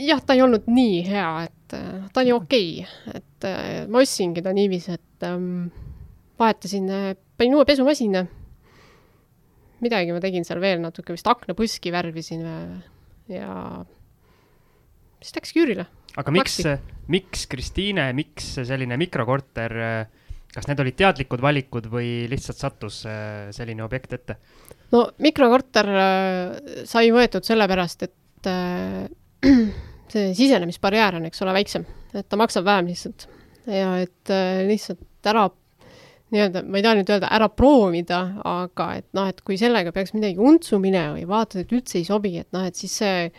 [0.00, 1.78] jah, ta ei olnud nii hea, et
[2.10, 3.48] ta oli okei okay., et
[3.88, 5.70] ma ostsingi ta niiviisi, et ähm,
[6.38, 6.90] vahetasin,
[7.38, 8.26] panin uue pesumasina
[9.80, 12.98] midagi ma tegin seal veel natuke, vist aknapõski värvisin või
[13.30, 13.84] ja
[15.20, 15.86] siis läkski üürile.
[16.18, 16.58] aga miks,
[17.10, 19.76] miks Kristiine, miks selline mikrokorter,
[20.54, 24.38] kas need olid teadlikud valikud või lihtsalt sattus äh, selline objekt ette?
[24.94, 29.06] no mikrokorter äh, sai võetud sellepärast, et äh,
[30.12, 33.28] see sisenemisbarjäär on, eks ole, väiksem, et ta maksab vähem lihtsalt
[33.70, 34.32] ja et
[34.66, 35.44] lihtsalt ära
[36.34, 40.14] nii-öelda, ma ei taha nüüd öelda ära proovida, aga et noh, et kui sellega peaks
[40.16, 43.30] midagi untsu minema või vaatad, et üldse ei sobi, et noh, et siis see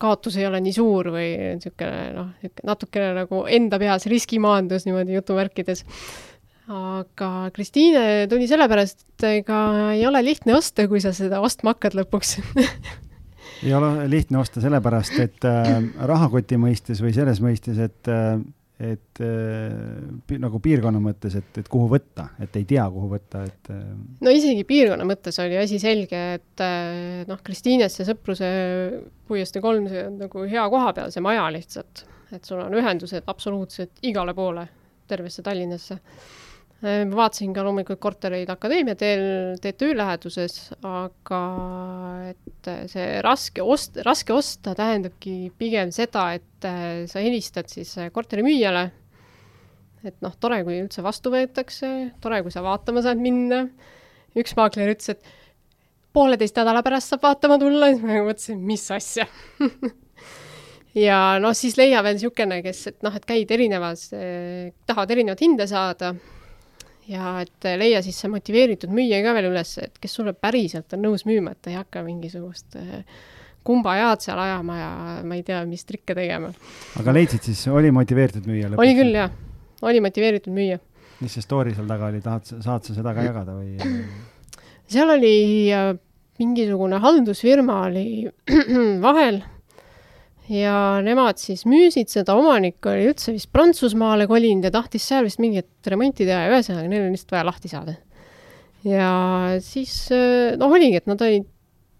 [0.00, 2.30] kaotus ei ole nii suur või niisugune noh,
[2.68, 5.84] natukene nagu enda peas riskimaandus niimoodi jutumärkides.
[6.66, 9.58] aga Kristiine tuli sellepärast, et ega
[9.94, 12.36] ei ole lihtne osta, kui sa seda ostma hakkad lõpuks
[13.64, 15.78] ei ole lihtne osta sellepärast, et äh,
[16.10, 18.36] rahakoti mõistes või selles mõistes, et äh,
[18.76, 23.70] et äh, nagu piirkonna mõttes, et, et kuhu võtta, et ei tea, kuhu võtta, et
[23.72, 23.84] äh....
[24.20, 28.50] no isegi piirkonna mõttes oli asi selge, et äh, noh, Kristiines see Sõpruse
[29.28, 32.04] puiestee kolm, see on nagu hea koha peal, see maja lihtsalt,
[32.36, 34.66] et sul on ühendused absoluutselt igale poole,
[35.08, 36.00] tervesse Tallinnasse
[36.84, 41.40] ma vaatasin ka loomulikult kortereid Akadeemia teel TTÜ läheduses, aga
[42.32, 48.10] et see raske ost-, raske osta tähendabki pigem seda, et äh, sa helistad siis äh,
[48.12, 48.84] korterimüüjale,
[50.06, 53.64] et noh, tore, kui üldse vastu võetakse, tore, kui sa vaatama saad minna.
[54.36, 55.36] üks maakler ütles, et
[56.12, 59.28] pooleteist nädala pärast saab vaatama tulla, siis ma mõtlesin, mis asja.
[60.96, 65.42] Ja noh, siis leia veel niisugune, kes, et noh, et käid erinevas eh,, tahavad erinevat
[65.44, 66.14] hinde saada
[67.10, 71.04] ja et leia siis see motiveeritud müüja ka veel üles, et kes sulle päriselt on
[71.06, 73.02] nõus müüma, et ta ei hakka mingisugust eh,
[73.66, 74.90] kumbajaad seal ajama ja
[75.26, 76.52] ma ei tea, mis trikke tegema.
[77.00, 78.84] aga leidsid siis, oli motiveeritud müüja lõpuks?
[78.84, 79.34] oli küll, jah.
[79.86, 80.80] oli motiveeritud müüja.
[81.20, 83.76] mis see story seal taga oli, tahad, saad sa seda ka jagada või?
[84.92, 85.36] seal oli
[85.74, 85.92] äh,
[86.42, 88.06] mingisugune haldusfirma oli
[89.06, 89.42] vahel
[90.52, 95.42] ja nemad siis müüsid seda, omanik oli üldse vist Prantsusmaale kolinud ja tahtis seal vist
[95.42, 97.96] mingit remonti teha ja ühesõnaga, neil on lihtsalt vaja lahti saada.
[98.86, 99.10] ja
[99.64, 99.98] siis
[100.58, 101.48] noh, oligi, et nad olid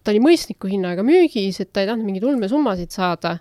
[0.07, 3.37] ta oli mõistliku hinnaga müügis, et ta ei tahtnud mingeid ulmesummasid saada.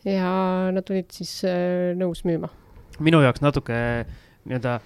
[0.00, 0.30] ja
[0.72, 2.48] nad olid siis äh, nõus müüma.
[3.04, 3.76] minu jaoks natuke
[4.48, 4.78] nii-öelda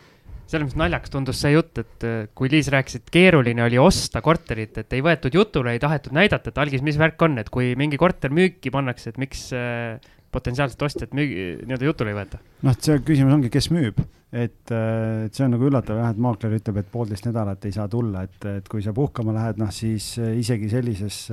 [0.46, 4.22] selles mõttes naljakas tundus see jutt, et äh, kui Liis rääkis, et keeruline oli osta
[4.24, 7.72] korterit, et ei võetud jutule, ei tahetud näidata, et algis, mis värk on, et kui
[7.80, 9.96] mingi korter müüki pannakse, et miks äh,
[10.34, 12.42] potentsiaalset ostjat müügi, nii-öelda jutule ei võeta?
[12.66, 14.04] noh, see küsimus ongi, kes müüb,
[14.34, 17.74] et, äh, et see on nagu üllatav jah, et maakler ütleb, et poolteist nädalat ei
[17.76, 21.24] saa tulla, et, et kui sa puhkama lähed, noh siis äh, isegi sellises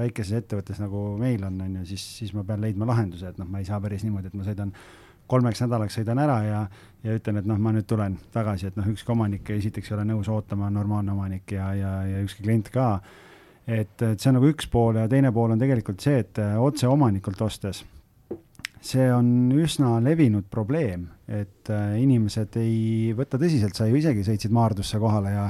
[0.00, 3.46] väikeses ettevõttes nagu meil on, on ju, siis, siis ma pean leidma lahenduse, et noh,
[3.46, 4.74] ma ei saa päris niimoodi, et ma sõidan
[5.26, 6.60] kolmeks nädalaks sõidan ära ja,
[7.04, 10.06] ja ütlen, et noh, ma nüüd tulen tagasi, et noh, ükski omanik esiteks ei ole
[10.12, 13.00] nõus ootama, normaalne omanik ja, ja, ja ükski klient ka.
[13.66, 16.54] et, et see on nagu üks pool ja teine pool on tegelikult see, et äh,
[16.62, 17.82] otse omanikult ostes,
[18.86, 24.54] see on üsna levinud probleem, et äh, inimesed ei võta tõsiselt, sa ju isegi sõitsid
[24.54, 25.48] Maardusse kohale ja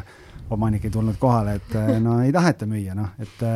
[0.55, 3.47] omanik ei tulnud kohale, et äh, no ei taheta müüa, noh, et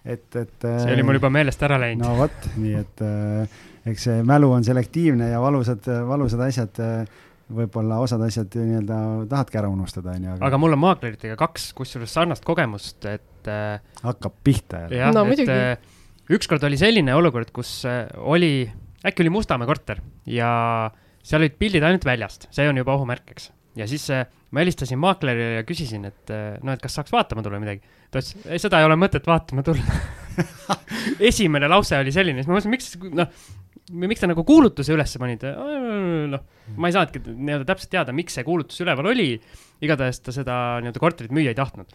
[0.00, 2.06] et, et see oli mul juba meelest ära läinud.
[2.06, 6.80] no vot, nii et äh, eks see mälu on selektiivne ja valusad, valusad asjad,
[7.50, 8.98] võib-olla osad asjad nii-öelda
[9.30, 10.36] tahadki ära unustada, onju.
[10.46, 13.80] aga mul on maakleritega kaks, kusjuures sarnast kogemust, et äh,.
[14.04, 15.00] hakkab pihta jälle.
[15.00, 15.94] jah no,, et äh,
[16.36, 18.68] ükskord oli selline olukord, kus äh, oli,
[19.06, 20.50] äkki oli Mustamäe korter ja
[21.22, 23.50] seal olid pildid ainult väljast, see on juba ohumärk, eks.
[23.80, 24.06] ja siis
[24.50, 27.84] ma helistasin maaklerile ja küsisin, et noh, et kas saaks vaatama tulla midagi.
[28.10, 30.00] ta ütles, ei, seda ei ole mõtet vaatama tulla
[31.30, 33.30] esimene lause oli selline, siis ma mõtlesin, miks, noh,
[33.90, 35.52] miks te nagu kuulutuse üles panite?
[36.30, 36.44] noh,
[36.76, 39.32] ma ei saanudki nii-öelda täpselt teada, miks see kuulutus üleval oli.
[39.84, 41.94] igatahes ta seda nii-öelda korterit müüa ei tahtnud.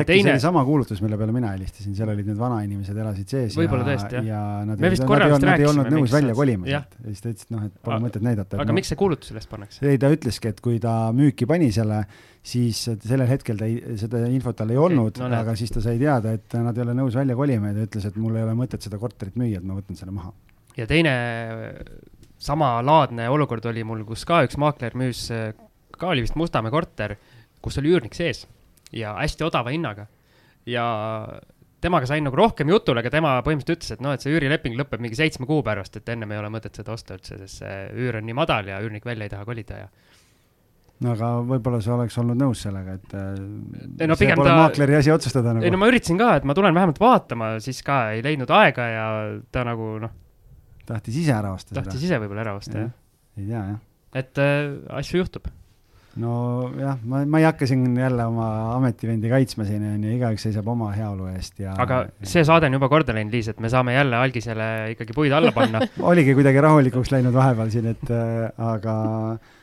[0.00, 0.24] Äkki teine...
[0.24, 3.84] see oli sama kuulutus, mille peale mina helistasin, seal olid need vanainimesed elasid sees võib-olla
[3.86, 4.28] tõesti, jah.
[4.30, 7.32] ja nad, nad, nad, nad, nad ei olnud nõus välja kolima sealt ja siis ta
[7.32, 8.60] ütles, et noh, et pole mõtet näidata.
[8.62, 9.82] aga no, miks see kuulutus üles pannakse?
[9.84, 11.98] ei, ta ütleski, et kui ta müüki pani selle,
[12.54, 15.84] siis sellel hetkel ta ei, seda infot tal ei olnud okay,, no, aga siis ta
[15.84, 18.46] sai teada, et nad ei ole nõus välja kolima ja ta ütles, et mul ei
[18.46, 20.32] ole mõtet seda korterit müüa, et ma võtan selle maha
[20.78, 21.12] ja teine
[22.42, 25.28] samalaadne olukord oli mul, kus ka üks maakler müüs,
[25.92, 27.18] ka oli vist Mustamäe korter,
[27.62, 28.46] kus oli üürnik sees
[28.92, 30.06] ja hästi odava hinnaga.
[30.66, 30.84] ja
[31.82, 35.02] temaga sain nagu rohkem jutule, aga tema põhimõtteliselt ütles, et noh, et see üürileping lõpeb
[35.02, 38.20] mingi seitsme kuu pärast, et ennem ei ole mõtet seda osta üldse, sest see üür
[38.20, 39.88] on nii madal ja üürnik välja ei taha kolida ja
[41.02, 44.58] no aga võib-olla sa oleks olnud nõus sellega, et ei, no, see pole ta...
[44.60, 45.66] maakleri asi otsustada nagu.
[45.66, 48.86] ei no ma üritasin ka, et ma tulen vähemalt vaatama, siis ka ei leidnud aega
[48.90, 49.06] ja
[49.54, 50.12] ta nagu noh,
[50.86, 52.06] tahtis ise ära osta tahtis seda.
[52.06, 52.94] ise võib-olla ära osta ja,, jah.
[53.40, 53.82] ei tea, jah.
[54.22, 54.62] et äh,
[55.00, 55.50] asju juhtub.
[56.20, 60.66] Nojah, ma, ma ei hakka siin jälle oma ametivendi kaitsma siin, on ju, igaüks seisab
[60.68, 61.72] oma heaolu eest ja.
[61.80, 65.32] aga see saade on juba korda läinud, Liis, et me saame jälle algisele ikkagi puid
[65.32, 68.96] alla panna oligi kuidagi rahulikuks läinud vahepeal siin, et äh, aga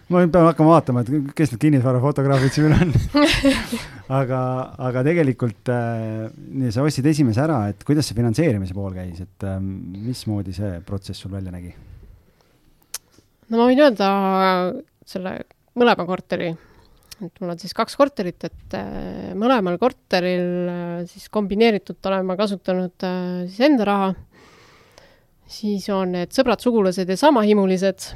[0.09, 2.95] ma nüüd pean hakkama vaatama, et kes need kinnisvarafotograafid siin on
[4.21, 4.41] aga,
[4.89, 9.62] aga tegelikult äh, sa ostsid esimese ära, et kuidas see finantseerimise pool käis, et äh,
[9.62, 11.75] mismoodi see protsess sul välja nägi?
[13.49, 14.09] no ma võin öelda
[15.05, 15.38] selle
[15.77, 16.49] mõlema korteri,
[17.19, 22.38] et mul on siis kaks korterit, et äh, mõlemal korteril äh, siis kombineeritult olen ma
[22.39, 24.10] kasutanud äh, siis enda raha,
[25.49, 28.10] siis on need sõbrad-sugulased ja samahimulised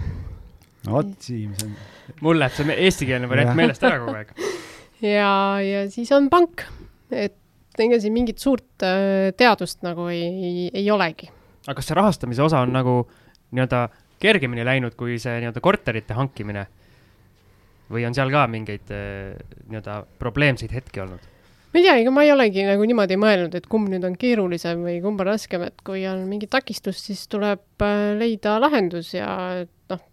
[0.88, 1.78] no vot, Siim, see on.
[2.26, 4.34] mul läheb see eestikeelne variant meelest ära kogu aeg.
[5.16, 6.66] ja, ja siis on pank,
[7.12, 8.86] et ega siin mingit suurt
[9.38, 11.32] teadust nagu ei, ei, ei olegi.
[11.66, 13.02] aga kas see rahastamise osa on nagu
[13.54, 13.88] nii-öelda
[14.24, 16.68] kergemini läinud kui see nii-öelda korterite hankimine?
[17.92, 19.36] Või on seal ka mingeid äh,
[19.70, 21.30] nii-öelda probleemseid hetki olnud?
[21.74, 24.84] ma ei tea, ega ma ei olegi nagu niimoodi mõelnud, et kumb nüüd on keerulisem
[24.86, 29.30] või kumb on raskem, et kui on mingi takistus, siis tuleb äh, leida lahendus ja
[29.92, 30.04] noh,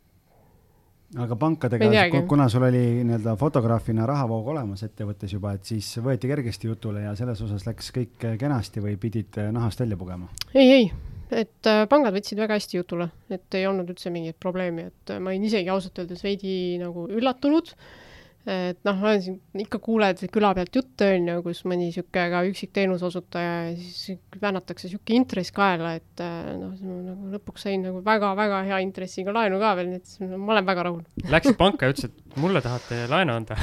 [1.20, 6.70] aga pankadega, kuna sul oli nii-öelda fotograafina rahavoog olemas ettevõttes juba, et siis võeti kergesti
[6.70, 10.30] jutule ja selles osas läks kõik kenasti või pidid nahast välja pugema?
[10.54, 10.92] ei, ei,
[11.30, 15.32] et äh, pangad võtsid väga hästi jutule, et ei olnud üldse mingit probleemi, et ma
[15.32, 17.74] olin isegi ausalt öeldes veidi nagu üllatunud.
[17.74, 18.10] äh,
[18.48, 22.24] et noh, ma olen siin, ikka kuuled küla pealt jutte, on ju, kus mõni niisugune
[22.33, 27.85] ka üksik teenuseosutaja ja siis vännatakse niisugune intress kaela, et äh, noh, nagu lõpuks sain
[27.85, 31.05] nagu väga-väga hea intressiga laenu ka veel, nii et ma olen väga rahul.
[31.37, 33.61] Läksid panka ja ütlesid, et mulle tahate laenu anda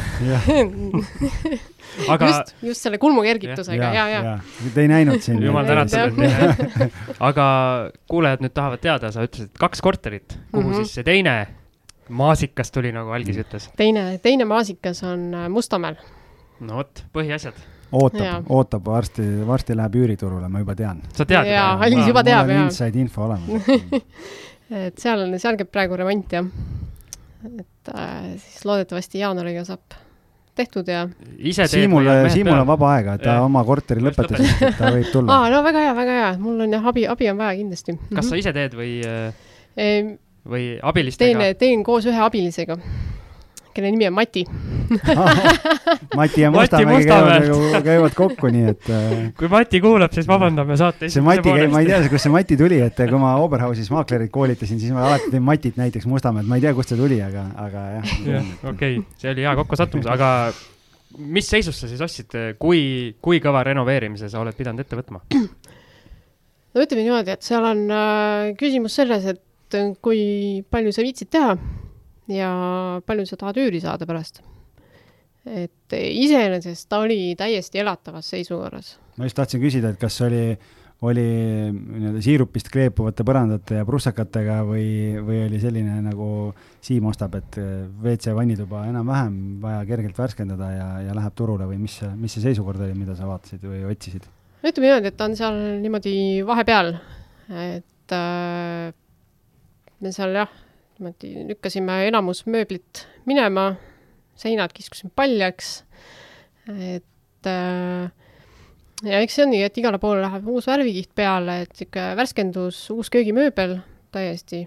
[2.14, 4.72] aga just, just selle kulmukergitusega, ja, ja, ja.
[4.76, 5.42] Te ei näinud siin.
[5.42, 7.46] jumal tänatud, et aga
[8.12, 10.84] kuulajad nüüd tahavad teada, sa ütlesid kaks korterit, kuhu mm -hmm.
[10.84, 11.40] siis see teine
[12.10, 13.70] maasikas tuli, nagu Algis ütles.
[13.80, 16.00] teine, teine maasikas on äh, Mustamäel.
[16.60, 17.60] no vot, põhiasjad.
[17.92, 21.04] ootab, ootab varsti, varsti läheb üüriturule, ma juba tean.
[21.14, 22.66] sa tead jaa, Algis juba teab, jaa.
[22.66, 23.70] inside info olemas
[24.88, 26.50] et seal on, seal käib praegu remont, jah.
[27.48, 30.04] et äh, siis loodetavasti jaanuariga saab
[30.58, 31.04] tehtud ja
[31.38, 33.46] ise teed Siimul Siimul on vaba aega, ta Jah.
[33.46, 36.74] oma korteri lõpetas, et ta võib tulla aa, no väga hea, väga hea, mul on
[36.74, 37.98] jah, abi, abi on vaja kindlasti.
[38.16, 38.96] kas sa ise teed või,
[39.78, 40.16] teen,
[40.50, 41.54] või abilistega?
[41.60, 42.78] teen koos ühe abilisega,
[43.76, 44.44] kelle nimi on Mati.
[46.20, 50.78] Mati ja Mustamägi käivad nagu, käivad kokku, nii et äh, kui Mati kuulab, siis vabandame
[50.80, 53.92] saate see Mati käib, ma ei tea, kust see Mati tuli, et kui ma Oberhausis
[53.94, 57.20] maaklerit koolitasin, siis ma alati tõin Matit näiteks Mustamäelt, ma ei tea, kust see tuli,
[57.24, 58.16] aga, aga jah.
[58.32, 60.32] jah, okei, see oli hea kokkusattumus, aga
[61.18, 62.82] mis seisus sa siis ostsid, kui,
[63.24, 65.24] kui kõva renoveerimise sa oled pidanud ette võtma?
[66.78, 69.42] no ütleme niimoodi, et seal on äh, küsimus selles, et
[69.76, 71.56] äh, kui palju sa viitsid teha
[72.32, 72.52] ja
[73.08, 74.42] palju sa tahad üüri saada pärast.
[75.48, 78.98] et iseenesest ta oli täiesti elatavas seisukorras.
[79.18, 80.58] ma just tahtsin küsida, et kas oli,
[81.08, 81.24] oli
[81.72, 86.54] nii-öelda siirupist kleepuvate põrandate ja prussakatega või, või oli selline nagu
[86.84, 87.60] Siim ostab, et
[88.04, 92.84] WC vannituba enam-vähem vaja kergelt värskendada ja, ja läheb turule või mis mis see seisukord
[92.84, 94.28] oli, mida sa vaatasid või otsisid?
[94.68, 96.16] ütleme niimoodi, et ta on seal niimoodi
[96.48, 96.96] vahepeal,
[97.48, 98.92] et äh,
[100.04, 100.52] me seal jah,
[100.98, 103.72] niimoodi lükkasime enamus mööblit minema,
[104.38, 105.82] seinad kiskusime paljaks,
[106.70, 108.10] et äh,
[109.06, 112.82] ja eks see on nii, et igale poole läheb uus värvikiht peale, et sihuke värskendus,
[112.94, 113.78] uus köögimööbel
[114.14, 114.66] täiesti.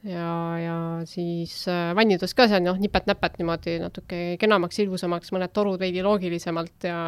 [0.00, 5.76] Ja, ja siis äh, vannides ka seal noh, nipet-näpet niimoodi natuke kenamaks, ilusamaks, mõned torud
[5.80, 7.00] veidi loogilisemalt ja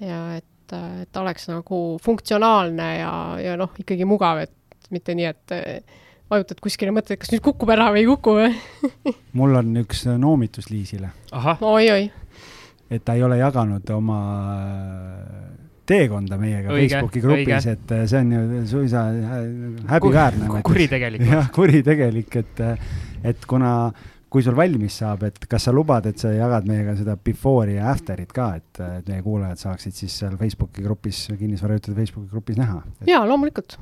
[0.00, 5.56] ja et, et oleks nagu funktsionaalne ja, ja noh, ikkagi mugav, et mitte nii, et
[6.30, 8.50] vajutad kuskile, mõtled, kas nüüd kukub ära või ei kuku või
[9.38, 11.10] mul on üks noomitus Liisile,
[11.60, 12.10] oi-oi,
[12.90, 14.20] et ta ei ole jaganud oma
[14.54, 15.50] äh,
[15.90, 19.42] teekonda meiega Õige, Facebooki grupis, et äh, see on ju suisa hä-
[19.90, 20.62] häbiväärne.
[20.66, 21.26] kuritegelik.
[21.26, 22.64] jah, kuritegelik, et,
[23.26, 23.74] et kuna,
[24.30, 27.90] kui sul valmis saab, et kas sa lubad, et sa jagad meiega seda before'i ja
[27.90, 32.84] after'it ka, et, et meie kuulajad saaksid siis seal Facebooki grupis, kinnisvarajutude Facebooki grupis näha.
[33.10, 33.74] jaa, loomulikult,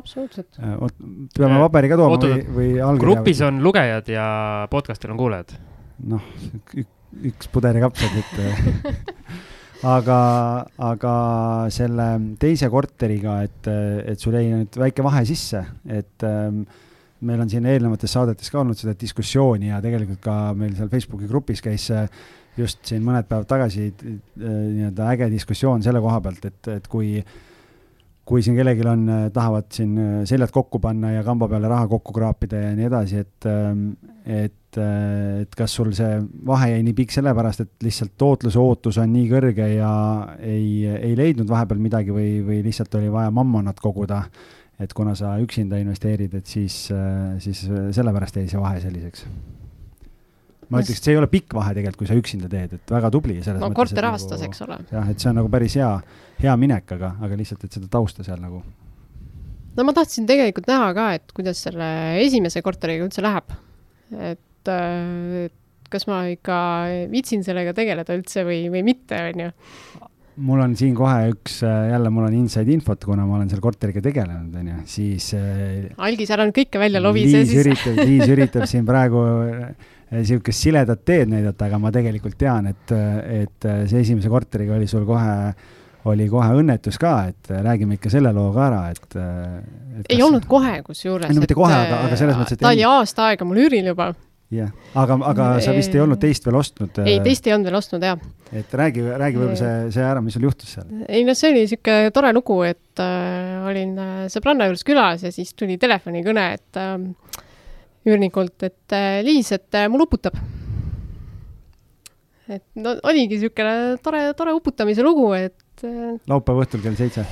[0.00, 0.60] absoluutselt.
[0.78, 0.96] oot,
[1.36, 3.04] peame paberi ka tooma Oot, või, või allkirja?
[3.06, 4.26] grupis on lugejad ja
[4.72, 5.56] podcast'il on kuulajad.
[6.10, 6.30] noh,
[7.24, 9.04] üks puderikapsad, et
[9.96, 10.18] aga,
[10.90, 11.14] aga
[11.74, 12.08] selle
[12.40, 13.68] teise korteriga, et,
[14.14, 16.64] et sul jäi nüüd väike vahe sisse, et ähm,
[17.24, 21.28] meil on siin eelnevates saadetes ka olnud seda diskussiooni ja tegelikult ka meil seal Facebooki
[21.30, 22.04] grupis käis see
[22.58, 27.16] just siin mõned päevad tagasi äh, nii-öelda äge diskussioon selle koha pealt, et, et kui
[28.24, 32.14] kui siin kellelgi on, tahavad siin äh, seljad kokku panna ja kamba peale raha kokku
[32.16, 33.48] kraapida ja nii edasi, et,
[34.24, 36.18] et, et kas sul see
[36.48, 39.94] vahe jäi nii pikk sellepärast, et lihtsalt tootluse ootus on nii kõrge ja
[40.40, 44.24] ei, ei leidnud vahepeal midagi või, või lihtsalt oli vaja mammonat koguda,
[44.80, 46.86] et kuna sa üksinda investeerid, et siis,
[47.44, 49.28] siis sellepärast jäi see vahe selliseks
[50.70, 53.10] ma ütleks, et see ei ole pikk vahe tegelikult, kui sa üksinda teed, et väga
[53.14, 54.78] tubli no korter aastas, eks ole.
[54.92, 55.90] jah, et see on nagu päris hea,
[56.40, 58.62] hea minek, aga, aga lihtsalt, et seda tausta seal nagu.
[59.74, 61.90] no ma tahtsin tegelikult näha ka, et kuidas selle
[62.22, 63.54] esimese korteriga üldse läheb.
[64.14, 65.52] et äh,
[65.84, 66.56] et kas ma ikka
[67.12, 69.50] viitsin sellega tegeleda üldse või, või mitte, on ju.
[70.48, 74.02] mul on siin kohe üks, jälle mul on inside infot, kuna ma olen selle korteriga
[74.04, 77.60] tegelenud, on ju, siis äh, algis, ära nüüd kõike välja lobise Liis siis.
[77.62, 79.22] üritab, Liis üritab siin praegu
[80.18, 82.92] niisugust siledat teed näidata, aga ma tegelikult tean, et,
[83.44, 85.38] et see esimese korteriga oli sul kohe,
[86.10, 90.12] oli kohe õnnetus ka, et räägime ikka selle loo ka ära, et, et.
[90.12, 91.30] ei olnud kohe kusjuures.
[91.30, 93.92] Ei no mitte kohe, aga- aga selles mõttes, et ta oli aasta aega mul üüril
[93.94, 94.12] juba.
[94.54, 94.68] jah,
[95.00, 97.00] aga, aga sa vist ei olnud teist veel ostnud.
[97.08, 98.20] ei, teist ei olnud veel ostnud jah.
[98.52, 100.92] et räägi, räägi võib-olla see, see ära, mis sul juhtus seal.
[101.08, 105.32] ei no see oli sihuke tore lugu, et äh, olin äh, sõbranna juures külas ja
[105.34, 107.40] siis tuli telefonikõne, et äh,
[108.08, 110.36] üürnikult, et äh, Liis, et äh, mul uputab.
[112.44, 117.24] et no oligi siukene tore, tore uputamise lugu, et äh, laupäeva õhtul kell seitse.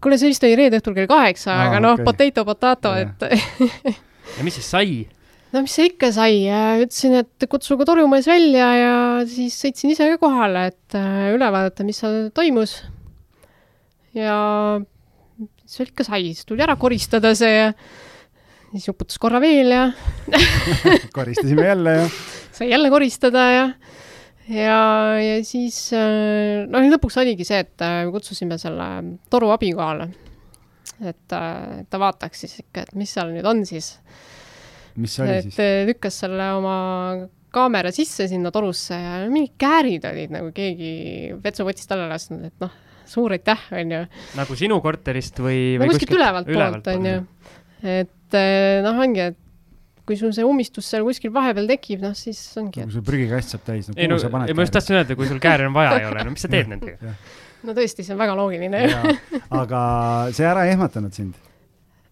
[0.00, 2.06] kuule, see vist oli reede õhtul kell kaheksa Aa, aga noh okei.
[2.06, 3.10] potato, potato, Jah.
[3.10, 3.96] et
[4.38, 5.00] ja mis siis sai?
[5.50, 6.44] no mis see ikka sai,
[6.84, 8.94] ütlesin, et kutsuge torumees välja ja
[9.26, 10.98] siis sõitsin ise ka kohale, et
[11.34, 12.76] üle vaadata, mis seal toimus.
[14.14, 14.38] ja
[15.42, 17.72] mis seal ikka sai, siis tuli ära koristada see ja
[18.72, 19.86] siis uputas korra veel ja
[21.16, 22.06] koristasime jälle ja
[22.52, 23.64] sai jälle koristada ja
[24.50, 24.80] ja,
[25.20, 28.88] ja siis äh, noh, lõpuks oligi see, et äh, kutsusime selle
[29.30, 30.10] toru abi kohale.
[31.00, 33.94] et äh, ta vaataks siis ikka, et mis seal nüüd on siis
[35.00, 35.60] mis see oli et siis?
[35.88, 36.76] lükkas selle oma
[37.50, 40.92] kaamera sisse sinna torusse ja mingid käärid olid nagu keegi
[41.42, 42.74] vetsupotist alla lasknud, et noh,
[43.10, 44.04] suur aitäh, onju.
[44.38, 47.18] nagu sinu korterist või, no või kuskilt ülevalt poolt, onju.
[47.82, 49.38] et äh, noh, ongi, et
[50.10, 53.54] kui sul see ummistus seal kuskil vahepeal tekib, noh siis ongi, kui et sul prügikast
[53.54, 55.68] saab täis, no kuhu no, sa paned ei ma just tahtsin öelda, kui sul kääre
[55.70, 57.14] on vaja ei ole, no mis sa teed nendega?
[57.66, 58.82] no tõesti, see on väga loogiline.
[59.62, 59.82] aga
[60.36, 61.36] see ära ei ehmatanud sind?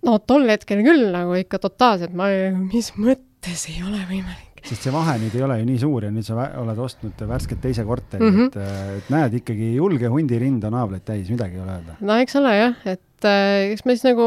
[0.07, 2.31] no tol hetkel küll nagu ikka totaalselt, ma,
[2.69, 4.63] mis mõttes ei ole võimalik.
[4.69, 7.63] sest see vahe nüüd ei ole ju nii suur ja nüüd sa oled ostnud värsket
[7.63, 8.49] teise korteri mm, -hmm.
[8.53, 11.99] et, et näed ikkagi julge hundirind on haavleid täis, midagi ei ole öelda.
[12.01, 14.27] no eks ole jah, et äh, eks ma siis nagu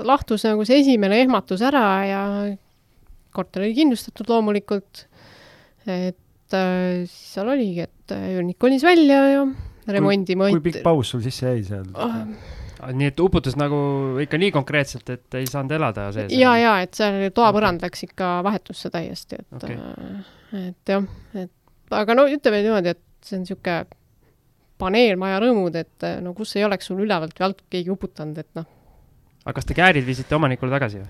[0.00, 2.22] lahtus nagu see esimene ehmatus ära ja
[3.34, 5.06] korter oli kindlustatud loomulikult.
[5.86, 9.46] et äh, siis seal oligi, et äh, üürnik kolis välja ja
[9.92, 11.88] remondi kui pikk paus sul sisse jäi seal
[12.82, 13.76] Ah, nii et uputus nagu
[14.24, 16.32] ikka nii konkreetselt, et ei saanud elada sees?
[16.34, 19.76] ja, ja et seal toapõrand läks ikka vahetusse täiesti, et Okei.
[19.78, 20.62] okay.
[20.72, 21.06] et jah,
[21.38, 23.76] et aga no ütleme niimoodi, et see on niisugune
[24.82, 28.50] paneelmaja rõõmud, et äh, no kus ei oleks sul ülevalt või alt keegi uputanud, et
[28.58, 28.66] noh,
[29.44, 31.08] aga kas te käärid viisite omanikule tagasi või?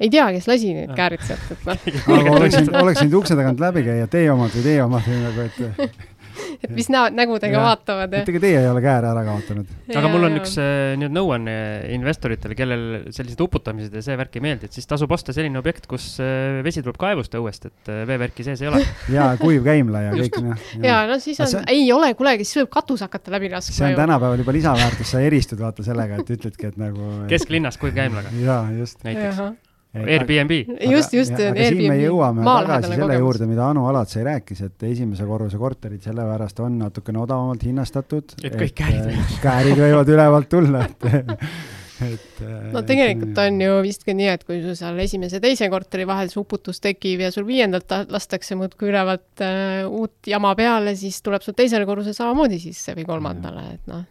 [0.00, 0.96] ei tea, kes lasi need Ah.
[0.96, 1.82] käärid sealt, et noh,
[2.18, 5.18] aga oleks võinud, oleks võinud ukse tagant läbi käia, teie omad või teie omad või
[5.26, 6.09] nagu, et
[6.64, 7.66] et mis näod nägudega Jah.
[7.70, 9.74] vaatavad ja et ega teie ei ole kääre ära kaotanud.
[9.94, 11.54] aga mul on Ja, üks äh, nii-öelda nõuanne
[11.96, 12.84] investoritele, kellel
[13.14, 16.60] sellised uputamised ja see värk ei meeldi, et siis tasub osta selline objekt, kus äh,
[16.66, 18.82] vesi tuleb kaevust õuest, et äh, veevärki sees ei ole.
[19.16, 20.68] ja kuiv käimla ja kõik noh.
[20.84, 23.90] ja no siis on see-, ei ole, kuule, siis võib katus hakata läbi see laskma
[23.90, 27.16] on tänapäeval juba lisaväärtus, sa eristud vaata sellega, et ütledki, et nagu.
[27.32, 29.02] kesklinnas kuiv käimlaga jaa, just.
[29.06, 29.69] näiteks.
[29.90, 30.52] Airbnb.
[30.86, 33.24] just, just, aga siin me jõuame tagasi maalähedane selle kogemus.
[33.24, 38.36] juurde, mida Anu Alatsai rääkis, et esimese korruse korterid sellepärast on natukene odavamalt hinnastatud.
[38.44, 41.10] Et kõik käärid võivad- käärid võivad ülevalt tulla, et,
[42.12, 42.40] et.
[42.70, 46.06] no tegelikult on ju vist ka nii, et kui sul seal esimese ja teise korteri
[46.06, 50.94] vahel see uputus tekib ja sul viiendalt ta- lastakse muudkui ülevalt äh, uut jama peale,
[50.94, 54.06] siis tuleb sul teisele korrusele samamoodi sisse või kolmandale, et noh,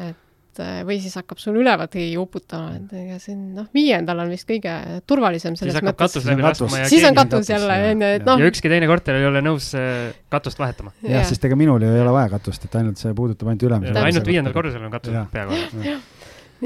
[0.00, 0.22] et
[0.62, 4.32] äh, või siis hakkab sul ülevalt keegi uputama, et ega see on noh, viiendal on
[4.32, 4.74] vist kõige
[5.08, 6.16] turvalisem selles mõttes.
[6.16, 6.76] Siis on katus.
[6.78, 9.70] ja siis on katus jälle onju, et noh ja, ükski teine korter ei ole nõus
[9.78, 10.94] äh, katust vahetama.
[11.06, 13.92] jah, sest ega minul ju ei ole vaja katust, et ainult see puudutab ainult ülemise.
[13.92, 14.10] Täpselt.
[14.12, 14.56] ainult viiendal.
[14.56, 15.96] korrusel on katus peaaegu.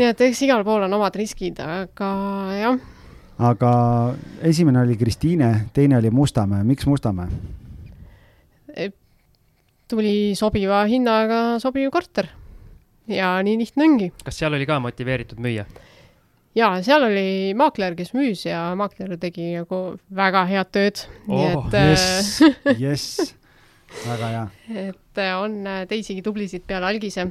[0.01, 2.11] nii et eks igal pool on omad riskid, aga
[2.59, 2.83] jah,
[3.51, 3.73] aga
[4.47, 7.59] esimene oli Kristiine, teine oli Mustamäe, miks Mustamäe?
[9.91, 12.31] tuli sobiva hinnaga sobiv korter.
[13.09, 14.11] Ja nii lihtne ongi.
[14.25, 15.67] kas seal oli ka motiveeritud müüa?
[16.57, 19.83] ja seal oli maakler, kes müüs ja maakler tegi nagu
[20.17, 21.05] väga head tööd.
[21.29, 23.33] nii Oh, et äh, jess, jess,
[24.07, 24.45] väga hea.
[24.89, 27.29] et äh, on äh, teisigi tublisid peale algise.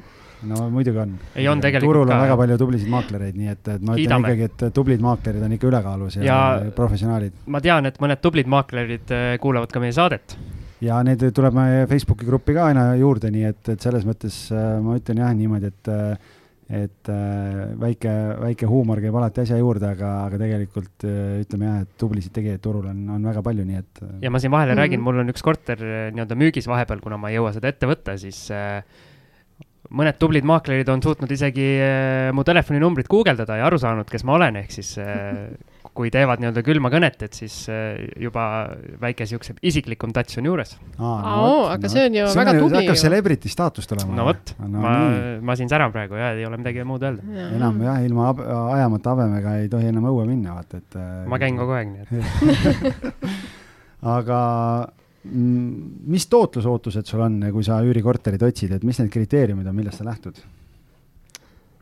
[0.50, 1.18] no muidugi on.
[1.36, 2.22] Ei, on tegelikult turul on ka.
[2.24, 4.32] väga palju tublisid maaklereid, nii et, et ma ütlen Kiidame.
[4.32, 6.72] ikkagi, et tublid maaklerid on ikka ülekaalus ja, ja...
[6.76, 7.44] Professionaalid.
[7.48, 10.38] ma tean, et mõned tublid maaklerid kuulavad ka meie saadet.
[10.86, 14.76] Ja neid tuleb meie Facebooki gruppi ka aina juurde, nii et, et selles mõttes äh,
[14.84, 16.36] ma ütlen jah niimoodi, et äh,
[16.70, 18.12] et äh, väike,
[18.44, 22.86] väike huumor käib alati asja juurde, aga, aga tegelikult ütleme jah, et tublisid tegijaid turul
[22.92, 24.82] on, on väga palju, nii et ja ma siin vahele mm.
[24.84, 28.14] räägin, mul on üks korter nii-öelda müügis vahepeal, kuna ma ei jõua seda ette võtta,
[28.22, 28.84] siis äh,
[29.90, 31.66] mõned tublid maaklerid on suutnud isegi
[32.38, 34.94] mu telefoninumbrit guugeldada ja aru saanud, kes ma olen, ehk siis
[36.00, 38.44] kui teevad nii-öelda külma kõnet, et siis äh, juba
[39.02, 40.78] väike siukse isiklikum touch on juures.
[40.96, 44.16] aa, Oo, aga see on ju väga tubli hakkab celebrity staatus tulema.
[44.16, 44.94] no vot, no, ma
[45.44, 47.26] ma siin säran praegu ja ei ole midagi muud öelda.
[47.58, 48.46] enam jah, ilma ab-
[48.78, 51.00] ajamata habemega ei tohi enam õue minna, vaata, et.
[51.28, 53.20] ma käin kogu aeg, nii et
[54.16, 54.40] aga
[55.28, 55.74] mm,
[56.16, 60.08] mis tootlusootused sul on, kui sa üürikorterit otsid, et mis need kriteeriumid on, millest sa
[60.08, 60.40] lähtud?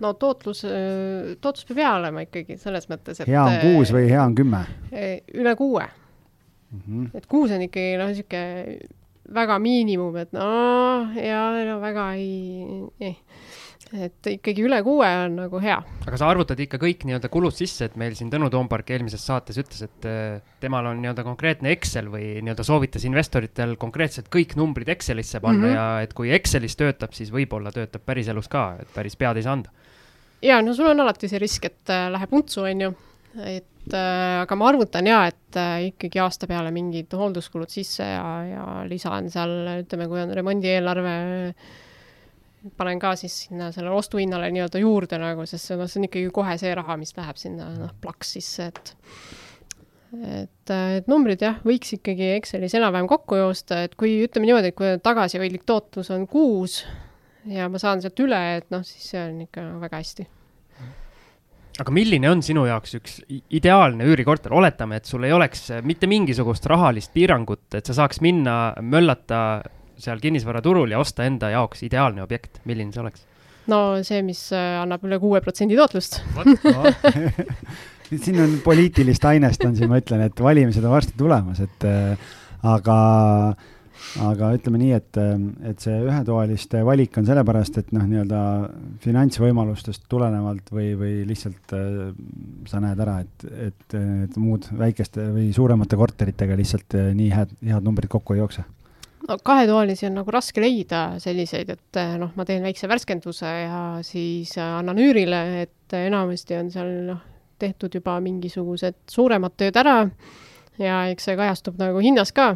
[0.03, 0.63] No tootlus,
[1.41, 4.63] tootlus peab hea olema ikkagi selles mõttes, et hea on kuus või hea on kümme
[4.91, 6.81] üle kuue, mm?
[6.85, 7.09] -hmm.
[7.17, 8.77] et kuus on ikkagi noh, niisugune
[9.33, 13.17] väga miinimum, et noh, ja no väga ei eh.,
[13.95, 15.77] et ikkagi üle kuue on nagu hea.
[16.07, 19.59] aga sa arvutad ikka kõik nii-öelda kulud sisse, et meil siin Tõnu Toompark eelmises saates
[19.61, 24.91] ütles, et äh, temal on nii-öelda konkreetne Excel või nii-öelda soovitas investoritel konkreetselt kõik numbrid
[24.91, 25.69] Excelisse panna mm.
[25.71, 25.77] -hmm.
[25.77, 29.57] ja et kui Excelis töötab, siis võib-olla töötab päriselus ka, et päris pead ei saa
[29.59, 29.71] anda.
[30.41, 32.93] ja no sul on alati see risk, et äh, läheb untsu, on ju,
[33.39, 38.63] et äh, aga ma arvutan ja, et ikkagi aasta peale mingid hoolduskulud sisse ja, ja
[38.85, 41.13] lisan seal, ütleme, kui on remondieelarve,
[42.77, 46.55] panen ka siis sinna sellele ostuhinnale nii-öelda juurde nagu, sest noh, see on ikkagi kohe
[46.61, 48.93] see raha, mis läheb sinna noh, plaks sisse, et
[50.17, 54.77] et, et numbrid jah, võiks ikkagi Excelis enam-vähem kokku joosta, et kui ütleme niimoodi, et
[54.77, 56.81] kui tagasihoidlik tootlus on kuus
[57.51, 60.27] ja ma saan sealt üle, et noh, siis see on ikka väga hästi.
[61.77, 63.19] Aga milline on sinu jaoks üks
[63.53, 68.73] ideaalne üürikorter, oletame, et sul ei oleks mitte mingisugust rahalist piirangut, et sa saaks minna
[68.81, 69.41] möllata
[70.01, 73.25] seal kinnisvaraturul ja osta enda jaoks ideaalne objekt, milline see oleks?
[73.67, 76.21] no see, mis äh, annab üle kuue protsendi tootlust.
[78.23, 82.29] siin on poliitilist ainest on siin, ma ütlen, et valimised on varsti tulemas, et äh,
[82.67, 82.99] aga
[84.21, 85.17] aga ütleme nii, et,
[85.71, 88.41] et see ühetoaliste valik on sellepärast, et noh, nii-öelda
[89.03, 91.99] finantsvõimalustest tulenevalt või, või lihtsalt äh,
[92.69, 97.53] sa näed ära, et, et, et muud väikeste või suuremate korteritega lihtsalt äh, nii head,
[97.67, 98.65] head numbrid kokku ei jookse
[99.25, 103.81] no kahetoalisi on nagu raske leida selliseid, et äh, noh, ma teen väikse värskenduse ja
[104.05, 107.21] siis äh, annan üürile, et enamasti on seal noh,
[107.59, 109.99] tehtud juba mingisugused suuremad tööd ära
[110.77, 112.51] ja eks see kajastub nagu hinnas ka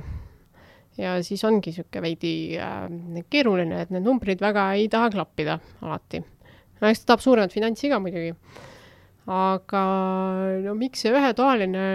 [1.00, 6.22] ja siis ongi niisugune veidi äh, keeruline, et need numbrid väga ei taha klappida alati.
[6.82, 8.36] no eks ta tahab suuremat finantsi ka muidugi.
[9.32, 9.84] aga
[10.66, 11.86] no miks see ühetoaline,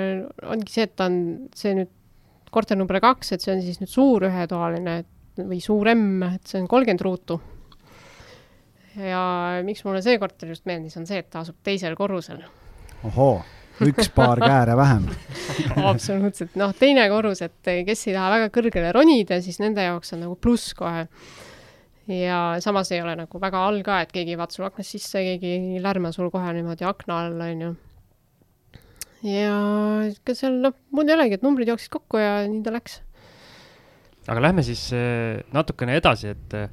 [0.47, 1.21] ongi see, et ta on
[1.55, 1.93] see nüüd
[2.57, 5.03] korter number kaks, et see on siis nüüd suur ühetoaline
[5.45, 7.41] või suur M, et see on kolmkümmend ruutu.
[8.97, 9.21] ja
[9.65, 12.41] miks mulle see korter just meeldis, on see, et ta asub teisel korrusel.
[13.05, 13.37] ohoo
[13.85, 15.09] üks paar kääre vähem
[15.91, 20.25] absoluutselt, noh, teine korrus, et kes ei taha väga kõrgele ronida, siis nende jaoks on
[20.25, 21.07] nagu pluss kohe.
[22.09, 25.21] ja samas ei ole nagu väga all ka, et keegi ei vaata sul aknast sisse,
[25.21, 27.75] keegi ei lärma sul kohe niimoodi akna all, onju.
[29.25, 29.57] Ja
[30.11, 33.01] ega seal noh, muud ei olegi, et numbrid jooksid kokku ja nii ta läks.
[34.27, 36.69] aga lähme siis eh, natukene edasi, et eh,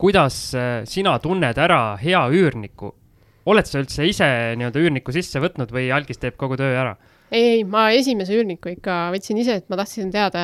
[0.00, 2.94] kuidas eh, sina tunned ära hea üürniku
[3.48, 4.28] oled sa üldse ise
[4.58, 6.94] nii-öelda üürniku sisse võtnud või algis teeb kogu töö ära?
[7.30, 10.42] ei, ei, ma esimese üürniku ikka võtsin ise, et ma tahtsin teada,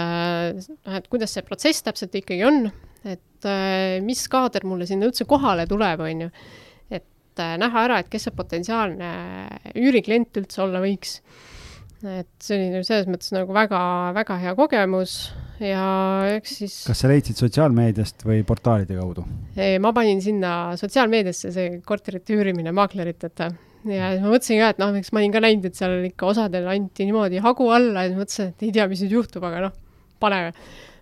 [0.96, 2.68] et kuidas see protsess täpselt ikkagi on,
[3.06, 6.30] et äh, mis kaader mulle sinna üldse kohale tuleb, on ju.
[7.36, 9.10] Et äh, näha ära, et kes see potentsiaalne
[9.76, 11.20] üüriklient üldse olla võiks
[12.04, 15.14] et see oli selles mõttes nagu väga-väga hea kogemus
[15.62, 15.84] ja
[16.36, 16.74] eks siis.
[16.88, 19.24] kas sa leidsid sotsiaalmeediast või portaalide kaudu?
[19.80, 23.48] ma panin sinna sotsiaalmeediasse see korterite üürimine maakleriteta
[23.94, 26.28] ja siis ma mõtlesin ka, et noh, eks ma olin ka näinud, et seal ikka
[26.32, 29.66] osadel anti niimoodi hagu alla ja siis mõtlesin, et ei tea, mis nüüd juhtub, aga
[29.68, 29.74] noh,
[30.22, 30.52] paneme.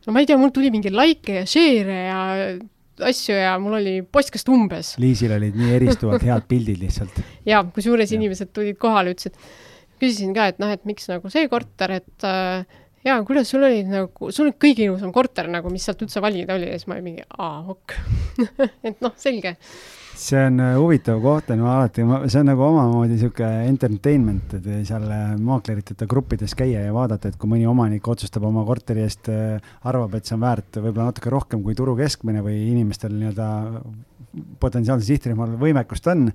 [0.07, 2.21] no ma ei tea, mul tuli mingeid likee ja share'e ja
[3.03, 4.95] asju ja mul oli postkast umbes.
[5.03, 7.21] Liisil olid nii eristuvalt head pildid lihtsalt.
[7.49, 9.39] ja kusjuures inimesed tulid kohale, ütlesid
[10.03, 12.65] küsisin ka, et noh, et miks nagu see korter, et äh,
[13.07, 16.57] jaa, kuidas sul oli nagu, sul oli kõige ilusam korter nagu, mis sealt üldse valida
[16.59, 17.97] oli ja siis ma olin mingi, aa, ok
[18.91, 19.57] et noh, selge.
[20.17, 25.07] See on äh, huvitav koht, on alati, see on nagu omamoodi sihuke entertainment, et seal
[25.11, 29.73] äh, maakleriteta gruppides käia ja vaadata, et kui mõni omanik otsustab oma korteri eest, äh,
[29.89, 33.49] arvab, et see on väärt võib-olla natuke rohkem kui turu keskmine või inimestel nii-öelda
[34.63, 36.29] potentsiaalse sihtrühmal võimekust on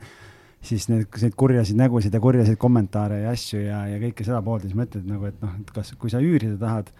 [0.65, 4.65] siis need, neid kurjasid nägusid ja kurjasid kommentaare ja asju ja, ja kõike seda poolt.
[4.65, 6.91] Ja siis mõtled nagu, et noh, et kas, kui sa üürida tahad,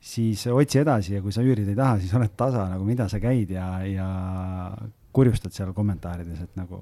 [0.00, 3.20] siis otsi edasi ja kui sa üürida ei taha, siis oled tasa nagu, mida sa
[3.22, 4.08] käid ja, ja
[5.12, 6.78] kurjustad seal kommentaarides, et nagu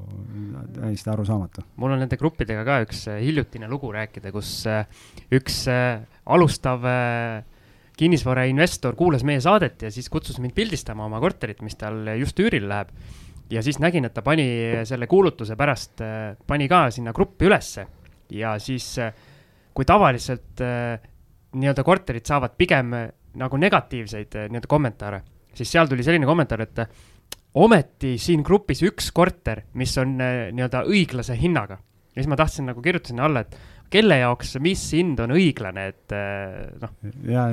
[0.77, 1.65] täiesti arusaamatu.
[1.81, 4.85] mul on nende gruppidega ka üks äh, hiljutine lugu rääkida, kus äh,
[5.33, 6.85] üks äh, alustav
[7.99, 12.69] kinnisvarainvestor kuulas meie saadet ja siis kutsus mind pildistama oma korterit, mis tal just üürile
[12.71, 12.93] läheb
[13.51, 14.47] ja siis nägin, et ta pani
[14.87, 16.05] selle kuulutuse pärast,
[16.47, 17.87] pani ka sinna gruppi ülesse
[18.37, 18.93] ja siis,
[19.75, 20.61] kui tavaliselt
[21.57, 22.93] nii-öelda korterid saavad pigem
[23.41, 25.23] nagu negatiivseid nii-öelda kommentaare,
[25.57, 26.85] siis seal tuli selline kommentaar, et
[27.55, 31.79] ometi siin grupis üks korter, mis on nii-öelda õiglase hinnaga.
[32.15, 33.57] ja siis ma tahtsin nagu kirjutasin alla, et
[33.89, 36.17] kelle jaoks, mis hind on õiglane, et
[36.83, 36.97] noh,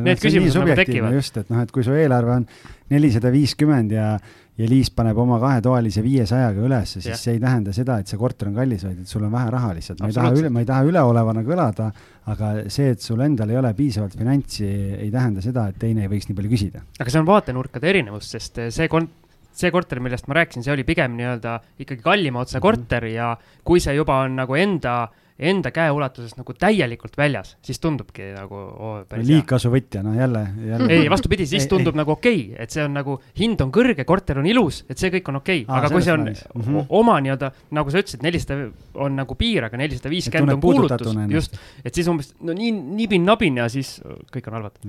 [0.03, 1.13] need küsimused nagu tekivad.
[1.15, 2.47] just, et noh, et kui su eelarve on
[2.91, 4.09] nelisada viiskümmend ja
[4.55, 7.17] ja Liis paneb oma kahetoalise viiesajaga ülesse, siis ja.
[7.19, 9.73] see ei tähenda seda, et see korter on kallis, vaid et sul on vähe raha
[9.75, 9.99] lihtsalt.
[9.99, 11.89] ma ei taha üle, ma ei taha üleolevana kõlada,
[12.31, 16.11] aga see, et sul endal ei ole piisavalt finantsi, ei tähenda seda, et teine ei
[16.11, 16.85] võiks nii palju küsida.
[16.95, 19.11] aga see on vaatenurkade erinevus, sest see kon-,
[19.55, 23.15] see korter, millest ma rääkisin, see oli pigem nii-öelda ikkagi kallima otsa korter mm -hmm.
[23.15, 24.95] ja kui see juba on nagu enda
[25.35, 30.87] enda käeulatusest nagu täielikult väljas, siis tundubki nagu oo, liigkasuvõtja, noh jälle, jälle.
[30.95, 34.05] ei, vastupidi, siis tundub ei, nagu okei okay,, et see on nagu, hind on kõrge,
[34.07, 36.85] korter on ilus, et see kõik on okei okay., aga kui see on mm -hmm.
[37.01, 41.59] oma nii-öelda, nagu sa ütlesid, nelisada on nagu piir, aga nelisada viiskümmend on kuulutus, just,
[41.83, 43.97] et siis umbes no nii nibin-nabin ja siis
[44.31, 44.79] kõik on halvad.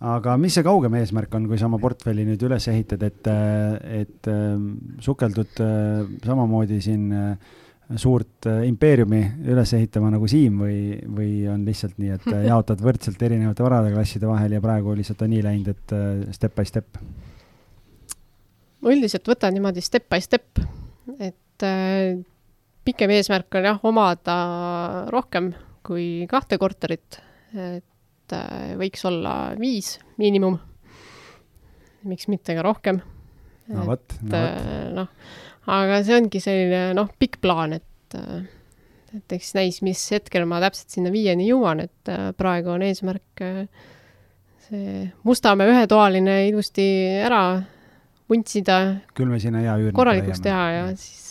[0.00, 3.26] Aga mis see kaugem eesmärk on, kui sa oma portfelli nüüd üles ehitad, et,
[4.00, 4.30] et
[5.04, 5.60] sukeldud
[6.24, 7.58] samamoodi siin äh,
[7.98, 9.20] suurt äh, impeeriumi
[9.50, 10.78] üles ehitama nagu Siim või,
[11.10, 15.24] või on lihtsalt nii, et äh, jaotad võrdselt erinevate varade klasside vahel ja praegu lihtsalt
[15.26, 17.00] on nii läinud, et äh, step by step?
[18.80, 20.62] ma üldiselt võtan niimoodi step by step,
[21.18, 22.20] et äh,
[22.86, 24.36] pikem eesmärk on jah, omada
[25.10, 25.52] rohkem
[25.86, 27.18] kui kahte korterit,
[27.56, 27.89] et
[28.36, 30.58] äh, võiks olla viis miinimum.
[32.10, 33.00] miks mitte ka rohkem.
[33.68, 34.92] no vot, no vot.
[34.96, 35.08] noh
[35.70, 38.48] aga see ongi selline noh, pikk plaan, et äh,
[39.10, 43.42] et eks näis, mis hetkel ma täpselt sinna viieni jõuan, et äh, praegu on eesmärk
[43.42, 43.64] äh,
[44.68, 46.86] see Mustamäe ühetoaline ilusti
[47.18, 47.42] ära
[48.30, 48.78] vuntsida,
[49.18, 51.29] küll me sinna hea üürniku korralikuks teha ja siis äh,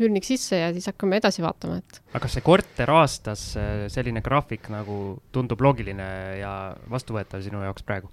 [0.00, 4.22] üürnik sisse ja siis hakkame edasi vaatama, et aga kas see korter aastas, äh, selline
[4.24, 6.08] graafik nagu tundub loogiline
[6.40, 6.52] ja
[6.90, 8.10] vastuvõetav sinu jaoks praegu?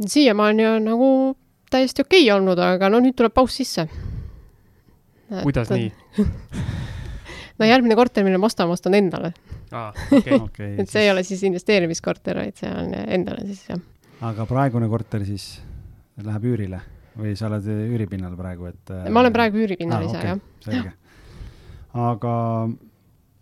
[0.00, 1.10] siiamaani on nagu
[1.70, 3.86] täiesti okei okay olnud, aga no nüüd tuleb paus sisse.
[5.42, 5.90] kuidas nii?
[7.60, 9.32] no järgmine korter, mille ma ostan, ma ostan endale
[9.70, 10.38] aa, okei.
[10.46, 13.82] okay, et see ei ole siis investeerimiskorter, vaid see on endale siis jah.
[14.30, 15.52] aga praegune korter siis
[16.20, 16.80] läheb üürile
[17.18, 18.94] või sa oled üüripinnal praegu, et?
[19.10, 20.40] ma olen praegu üüripinnal ise okay, jah.
[20.66, 20.94] selge.
[22.06, 22.34] aga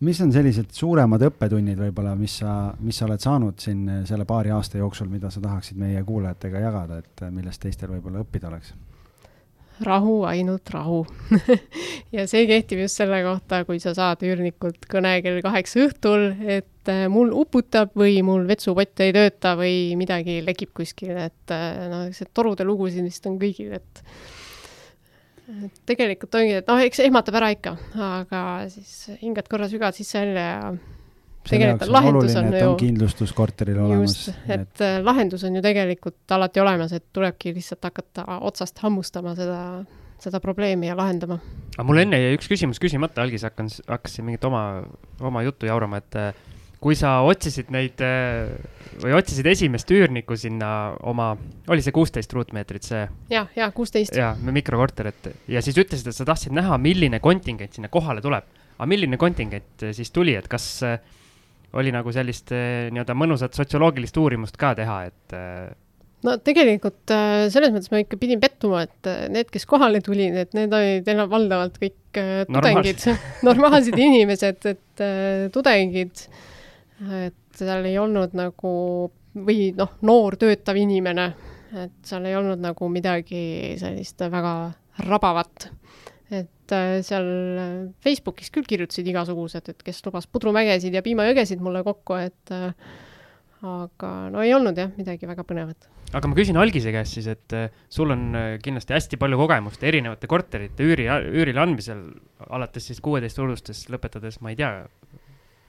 [0.08, 4.52] mis on sellised suuremad õppetunnid võib-olla, mis sa, mis sa oled saanud siin selle paari
[4.54, 8.74] aasta jooksul, mida sa tahaksid meie kuulajatega jagada, et millest teistel võib-olla õppida oleks?
[9.84, 11.04] rahu, ainult rahu
[12.16, 16.66] ja see kehtib just selle kohta, kui sa saad üürnikult kõne kell kaheksa õhtul, et
[16.92, 22.08] äh, mul uputab või mul vetsupott ei tööta või midagi lekib kuskil, et äh, noh,
[22.16, 24.04] see torude lugusid vist on kõigil, et
[25.48, 27.74] et tegelikult ongi, et noh, eks ehmatab ära ikka,
[28.04, 28.40] aga
[28.72, 33.78] siis hingad korra sügavalt sisse-välja ja on lahendus oluline, on et ju- on kindlustus korteril
[33.78, 34.28] olemas.
[34.48, 39.84] et äh, lahendus on ju tegelikult alati olemas, et tulebki lihtsalt hakata otsast hammustama seda,
[40.18, 41.38] seda probleemi ja lahendama.
[41.76, 44.82] aga mul enne jäi üks küsimus küsimata, algis hakkan, hakkasin mingit oma,
[45.20, 46.34] oma juttu jaurama, et äh,
[46.82, 48.52] kui sa otsisid neid äh,
[49.02, 50.70] või otsisid esimest üürnikku sinna
[51.10, 51.32] oma,
[51.70, 53.02] oli see kuusteist ruutmeetrit see
[53.32, 54.14] jah, ja kuusteist.
[54.16, 58.46] ja mikrokorter, et ja siis ütlesid, et sa tahtsid näha, milline kontingent sinna kohale tuleb.
[58.78, 61.00] aga milline kontingent äh, siis tuli, et kas äh,
[61.78, 65.34] oli nagu sellist nii-öelda mõnusat sotsioloogilist uurimust ka teha, et
[66.24, 67.12] no tegelikult
[67.52, 71.28] selles mõttes ma ikka pidin pettuma, et need, kes kohale tulid, et need olid enam
[71.28, 73.04] valdavalt kõik tudengid,
[73.50, 75.04] normaalsed inimesed, et
[75.52, 76.24] tudengid,
[77.06, 78.72] et seal ei olnud nagu
[79.46, 81.28] või noh, noor töötav inimene,
[81.84, 84.54] et seal ei olnud nagu midagi sellist väga
[85.06, 85.68] rabavat.
[86.28, 87.68] et äh, seal äh,
[88.04, 92.74] Facebookis küll kirjutasid igasugused, et kes lubas pudrumägesid ja piimajõgesid mulle kokku, et äh,
[93.64, 97.56] aga no ei olnud jah, midagi väga põnevat aga ma küsin algise käest siis, et
[97.92, 102.04] sul on kindlasti hästi palju kogemust erinevate korterite üüri, üürile andmisel,
[102.48, 104.70] alates siis kuueteist-aastastest lõpetades, ma ei tea,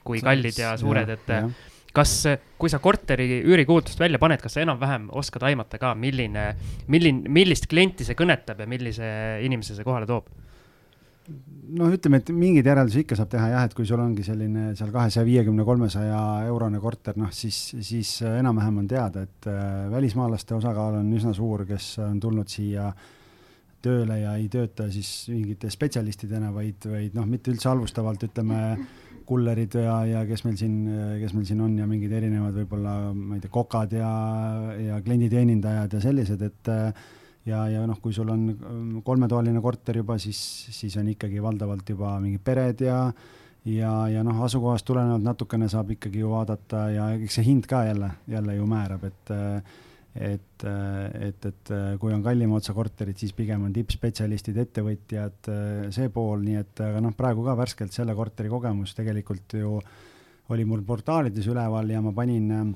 [0.03, 1.49] kui kallid ja suured, et äh,
[1.95, 2.13] kas,
[2.59, 6.51] kui sa korteri üürikuulutust välja paned, kas sa enam-vähem oskad aimata ka, milline,
[6.91, 9.09] milline, millist klienti see kõnetab ja millise
[9.45, 10.29] inimese see kohale toob?
[11.77, 14.89] noh, ütleme, et mingeid järeldusi ikka saab teha jah, et kui sul ongi selline seal
[14.93, 20.99] kahesaja viiekümne, kolmesaja eurone korter, noh siis, siis enam-vähem on teada, et äh, välismaalaste osakaal
[21.03, 22.89] on üsna suur, kes on tulnud siia
[23.83, 28.63] tööle ja ei tööta siis mingite spetsialistidena, vaid, vaid noh, mitte üldse halvustavalt, ütleme
[29.29, 30.75] kullerid ja, ja kes meil siin,
[31.21, 34.11] kes meil siin on ja mingid erinevad võib-olla, ma ei tea, kokad ja,
[34.81, 37.03] ja klienditeenindajad ja sellised, et äh,
[37.49, 40.39] ja, ja noh, kui sul on ähm, kolmetoaline korter juba, siis,
[40.75, 43.03] siis on ikkagi valdavalt juba mingid pered ja
[43.69, 47.83] ja, ja noh, asukohast tulenevalt natukene saab ikkagi ju vaadata ja eks see hind ka
[47.89, 49.33] jälle, jälle ju määrab, et
[50.19, 55.49] et, et, et kui on kallima otsa korterid, siis pigem on tippspetsialistid, ettevõtjad,
[55.95, 59.77] see pool, nii et aga noh, praegu ka värskelt selle korteri kogemus tegelikult ju
[60.49, 62.73] oli mul portaalides üleval ja ma panin,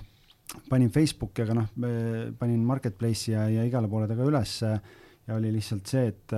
[0.70, 1.70] panin Facebooki, aga noh,
[2.40, 4.72] panin Marketplace'i ja, ja igale poole taga ülesse
[5.28, 6.38] ja oli lihtsalt see, et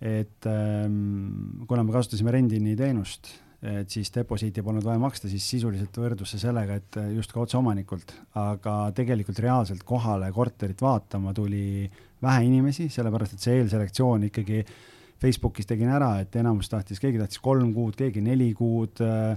[0.00, 5.96] et ähm, kuna me kasutasime Rendini teenust, et siis deposiiti polnud vaja maksta, siis sisuliselt
[6.00, 11.84] võrdus see sellega, et justkui otse omanikult, aga tegelikult reaalselt kohale korterit vaatama tuli
[12.22, 14.64] vähe inimesi, sellepärast et see eelselektsioon ikkagi
[15.20, 19.36] Facebookis tegin ära, et enamus tahtis, keegi tahtis kolm kuud, keegi neli kuud äh,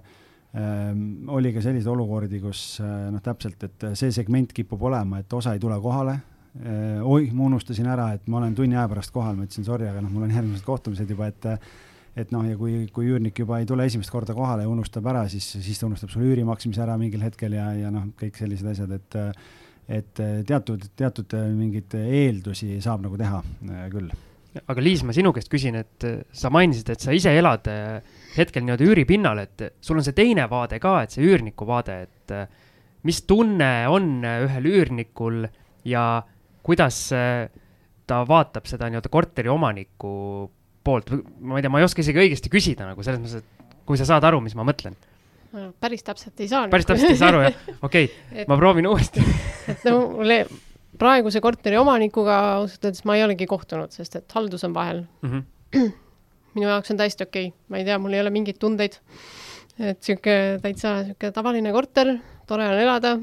[0.55, 5.35] ähm, oli ka selliseid olukordi, kus äh, noh, täpselt, et see segment kipub olema, et
[5.35, 7.01] osa ei tule kohale äh,.
[7.03, 10.03] oih, ma unustasin ära, et ma olen tunni aja pärast kohal, ma ütlesin sorry, aga
[10.03, 11.51] noh, mul on järgmised kohtumised juba, et
[12.15, 15.25] et noh, ja kui, kui üürnik juba ei tule esimest korda kohale ja unustab ära,
[15.31, 18.69] siis, siis ta unustab sulle üüri maksmise ära mingil hetkel ja, ja noh, kõik sellised
[18.73, 19.19] asjad, et
[19.91, 24.13] et teatud, teatud mingeid eeldusi saab nagu teha äh, küll.
[24.69, 27.97] Aga Liis, ma sinu käest küsin, et äh, sa mainisid, et sa ise elad äh,
[28.37, 32.35] hetkel nii-öelda üüripinnal, et sul on see teine vaade ka, et see üürniku vaade, et
[33.03, 35.43] mis tunne on ühel üürnikul
[35.83, 36.23] ja
[36.63, 40.13] kuidas ta vaatab seda nii-öelda korteri omaniku
[40.83, 41.09] poolt,
[41.39, 44.07] ma ei tea, ma ei oska isegi õigesti küsida nagu selles mõttes, et kui sa
[44.07, 44.95] saad aru, mis ma mõtlen.
[45.79, 46.67] päris täpselt ei saa.
[46.67, 47.57] päris täpselt ei saa aru, jah?
[47.87, 49.23] okei okay, ma proovin uuesti.
[49.69, 50.43] et no mulle
[50.99, 55.45] praeguse korteri omanikuga ausalt öeldes ma ei olegi kohtunud, sest et haldus on vahel Mhm.
[56.55, 58.99] minu jaoks on täiesti okei okay., ma ei tea, mul ei ole mingeid tundeid.
[59.79, 62.13] et sihuke täitsa sihuke tavaline korter,
[62.47, 63.15] tore on elada.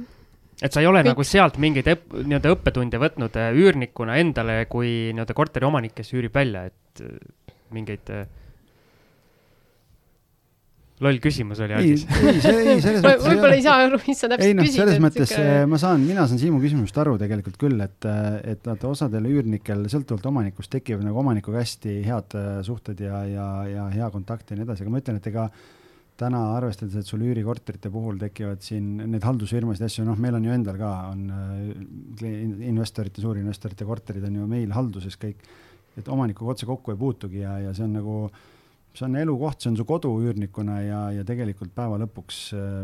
[0.63, 1.13] et sa ei ole Kõik...
[1.13, 6.67] nagu sealt mingeid nii-öelda õppetunde võtnud äh, üürnikuna endale kui nii-öelda korteriomanik, kes üürib välja,
[6.73, 7.15] et äh,
[7.75, 8.29] mingeid äh,
[11.01, 12.05] loll küsimus oli, Algis.
[12.12, 14.83] ei, ei, ei, selles mõttes võib-olla ei saa aru, mis sa täpselt ei, no, küsid.
[14.83, 15.57] selles mõttes siuke...
[15.71, 18.09] ma saan, mina saan Siimu küsimusest aru tegelikult küll, et,
[18.53, 23.51] et vaata osadel üürnikel sõltuvalt omanikust tekivad nagu omanikuga hästi head äh, suhted ja, ja,
[23.71, 25.49] ja hea kontakt ja nii edasi, aga ma ütlen, et ega
[26.21, 30.45] täna arvestades, et sul üürikorterite puhul tekivad siin neid haldusfirmasid ja asju, noh, meil on
[30.45, 32.37] ju endal ka, on äh,
[32.68, 35.41] investorite, suurinvestorite korterid on ju meil halduses kõik,
[35.99, 38.41] et omanikuga otse kokku ei puutugi ja, ja see on nagu äh,
[38.95, 42.80] see on elukoht, see on su kodu üürnikuna ja, ja tegelikult päeva lõpuks äh,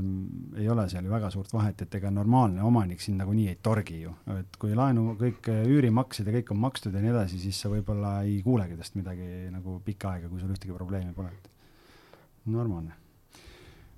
[0.63, 4.03] ei ole seal ju väga suurt vahet, et ega normaalne omanik sind nagunii ei torgi
[4.05, 7.59] ju, et kui laenu kõik äh, üürimaksed ja kõik on makstud ja nii edasi, siis
[7.63, 11.35] sa võib-olla ei kuulegi tast midagi nagu pikka aega, kui sul ühtegi probleemi pole.
[12.47, 12.95] normaalne.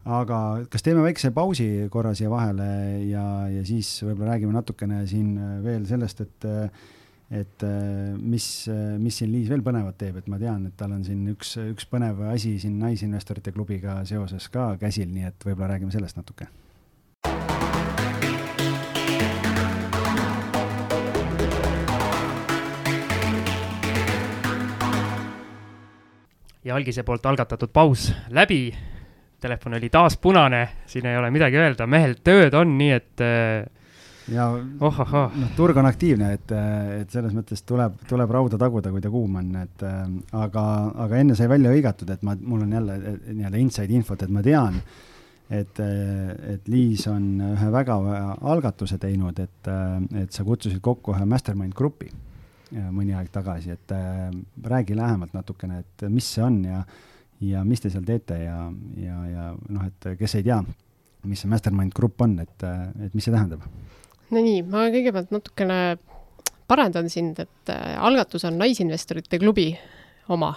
[0.09, 2.71] aga kas teeme väikse pausi korra siia vahele
[3.05, 5.35] ja, ja siis võib-olla räägime natukene siin
[5.65, 6.89] veel sellest, et äh,
[7.31, 10.95] et äh, mis, äh, mis siin Liis veel põnevat teeb, et ma tean, et tal
[10.97, 15.75] on siin üks, üks põnev asi siin Naisinvestorite klubiga seoses ka käsil, nii et võib-olla
[15.75, 16.49] räägime sellest natuke.
[26.69, 28.75] ja Algise poolt algatatud paus läbi,
[29.41, 33.69] telefon oli taas punane, siin ei ole midagi öelda, mehel tööd on, nii et äh,
[34.33, 35.37] ja oh, oh, oh.
[35.37, 36.55] noh, turg on aktiivne, et,
[37.03, 39.85] et selles mõttes tuleb, tuleb rauda taguda, kui ta kuum on, et
[40.37, 40.65] aga,
[41.07, 44.45] aga enne sai välja hõigatud, et ma, mul on jälle nii-öelda inside infot, et ma
[44.45, 44.79] tean,
[45.49, 47.99] et, et Liis on ühe väga
[48.53, 49.71] algatuse teinud, et,
[50.23, 52.11] et sa kutsusid kokku ühe mastermind grupi
[52.93, 53.95] mõni aeg tagasi, et
[54.69, 56.83] räägi lähemalt natukene, et mis see on ja,
[57.49, 58.59] ja mis te seal teete ja,
[59.01, 60.59] ja, ja noh, et kes ei tea,
[61.25, 62.67] mis see mastermind grupp on, et,
[63.07, 63.65] et mis see tähendab
[64.31, 65.81] no nii, ma kõigepealt natukene
[66.69, 69.71] parandan sind, et äh, algatus on Naisinvestorite klubi
[70.29, 70.55] oma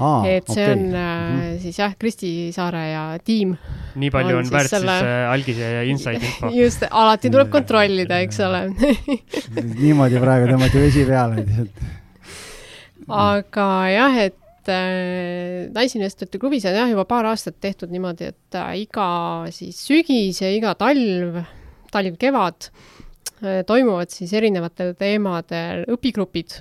[0.00, 0.72] Aa, et see okay.
[0.72, 1.60] on äh, mm -hmm.
[1.60, 3.56] siis jah, Kristi Saare ja tiim.
[3.94, 4.96] nii palju on, on väärt selle...
[4.96, 6.50] siis äh, algise ja inside info.
[6.62, 8.62] just, alati tuleb kontrollida, eks ole
[9.84, 11.84] niimoodi praegu tõmmati vesi peale lihtsalt.
[13.08, 18.72] aga jah, et äh, Naisinvestorite klubis on jah, juba paar aastat tehtud niimoodi, et äh,
[18.86, 19.10] iga
[19.52, 21.42] siis sügis ja iga talv
[21.94, 26.60] talv-kevad äh, toimuvad siis erinevatel teemadel õpigrupid.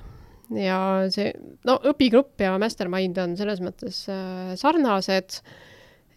[0.57, 0.79] Ja
[1.13, 1.29] see,
[1.67, 5.41] no õpigrupp ja mastermind on selles mõttes äh, sarnased,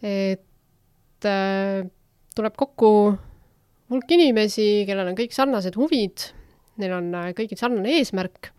[0.03, 1.83] et äh,
[2.33, 2.89] tuleb kokku
[3.93, 6.31] hulk inimesi, kellel on kõik sarnased huvid,
[6.81, 8.49] neil on kõigil sarnane eesmärk.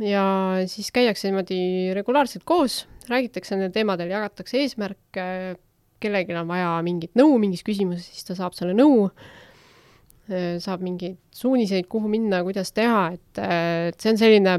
[0.00, 0.24] Ja
[0.70, 5.26] siis käiakse niimoodi regulaarselt koos, räägitakse nendel teemadel, jagatakse eesmärke,
[6.00, 9.10] kellelgi on vaja mingit nõu mingis küsimuses, siis ta saab selle nõu
[10.62, 14.56] saab mingeid suuniseid, kuhu minna, kuidas teha, et, äh, et see on selline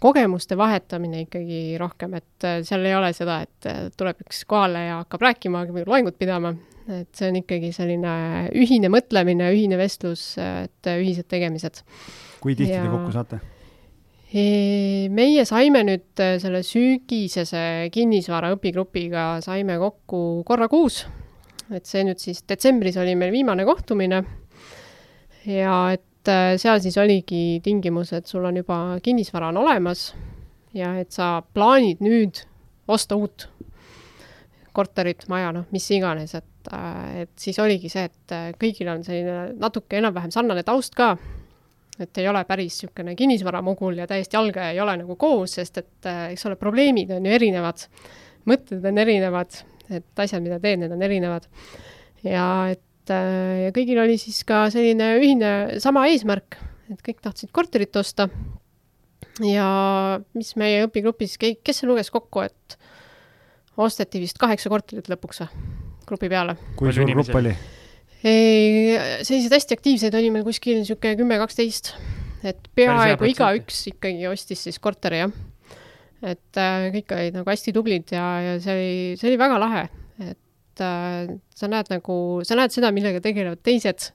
[0.00, 4.98] kogemuste vahetamine ikkagi rohkem, et äh, seal ei ole seda, et tuleb üks kohale ja
[5.02, 6.54] hakkab rääkima või loengut pidama,
[6.88, 8.16] et see on ikkagi selline
[8.56, 11.82] ühine mõtlemine, ühine vestlus, et ühised tegemised.
[12.40, 12.84] kui tihti ja...
[12.84, 13.40] te kokku saate?
[14.30, 21.00] meie saime nüüd selle sügisese kinnisvara õpigrupiga saime kokku korra kuus,
[21.74, 24.22] et see nüüd siis detsembris oli meil viimane kohtumine
[25.46, 30.10] ja et äh, seal siis oligi tingimus, et sul on juba kinnisvara on olemas
[30.76, 32.42] ja et sa plaanid nüüd
[32.90, 33.48] osta uut
[34.76, 39.04] korterit, maja, noh, mis iganes, et, äh, et siis oligi see, et äh, kõigil on
[39.06, 41.14] selline natuke enam-vähem sarnane taust ka,
[42.00, 46.08] et ei ole päris niisugune kinnisvaramugul ja täiesti algaja ei ole nagu koos, sest et
[46.30, 47.82] eks ole, probleemid on ju erinevad,
[48.48, 49.58] mõtted on erinevad,
[49.90, 51.48] et asjad, mida teed, need on erinevad.
[52.24, 56.58] ja et et äh, ja kõigil oli siis ka selline ühine sama eesmärk,
[56.92, 58.28] et kõik tahtsid korterit osta.
[59.40, 62.78] ja mis meie õpigrupis, kes see luges kokku, et
[63.80, 65.66] osteti vist kaheksa korterit lõpuks või,
[66.06, 66.56] grupi peale.
[66.76, 67.54] kui suur grupp oli?
[68.20, 71.94] selliseid hästi aktiivseid oli meil kuskil niisugune kümme, kaksteist,
[72.44, 75.32] et peaaegu igaüks ikkagi ostis siis korteri, jah.
[76.20, 79.86] et äh, kõik olid nagu hästi tublid ja, ja see oli, see oli väga lahe,
[80.70, 82.16] et äh, sa näed nagu,
[82.46, 84.12] sa näed seda, millega tegelevad teised.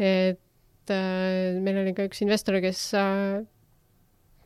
[0.00, 3.42] et äh, meil oli ka üks investor, kes äh,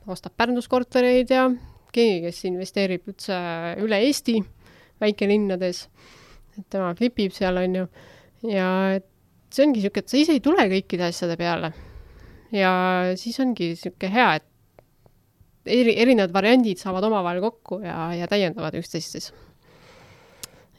[0.07, 1.47] ostab Pärnus kortereid ja
[1.95, 3.35] keegi, kes investeerib üldse
[3.81, 4.37] üle Eesti
[5.01, 5.87] väikelinnades.
[6.57, 7.87] et tema flipib seal, on ju.
[8.51, 8.69] ja
[8.99, 9.09] et
[9.49, 11.71] see ongi niisugune, et sa ise ei tule kõikide asjade peale
[12.53, 12.71] ja
[13.19, 14.45] siis ongi niisugune hea, et
[15.65, 19.31] eri, erinevad variandid saavad omavahel kokku ja, ja täiendavad üksteist siis.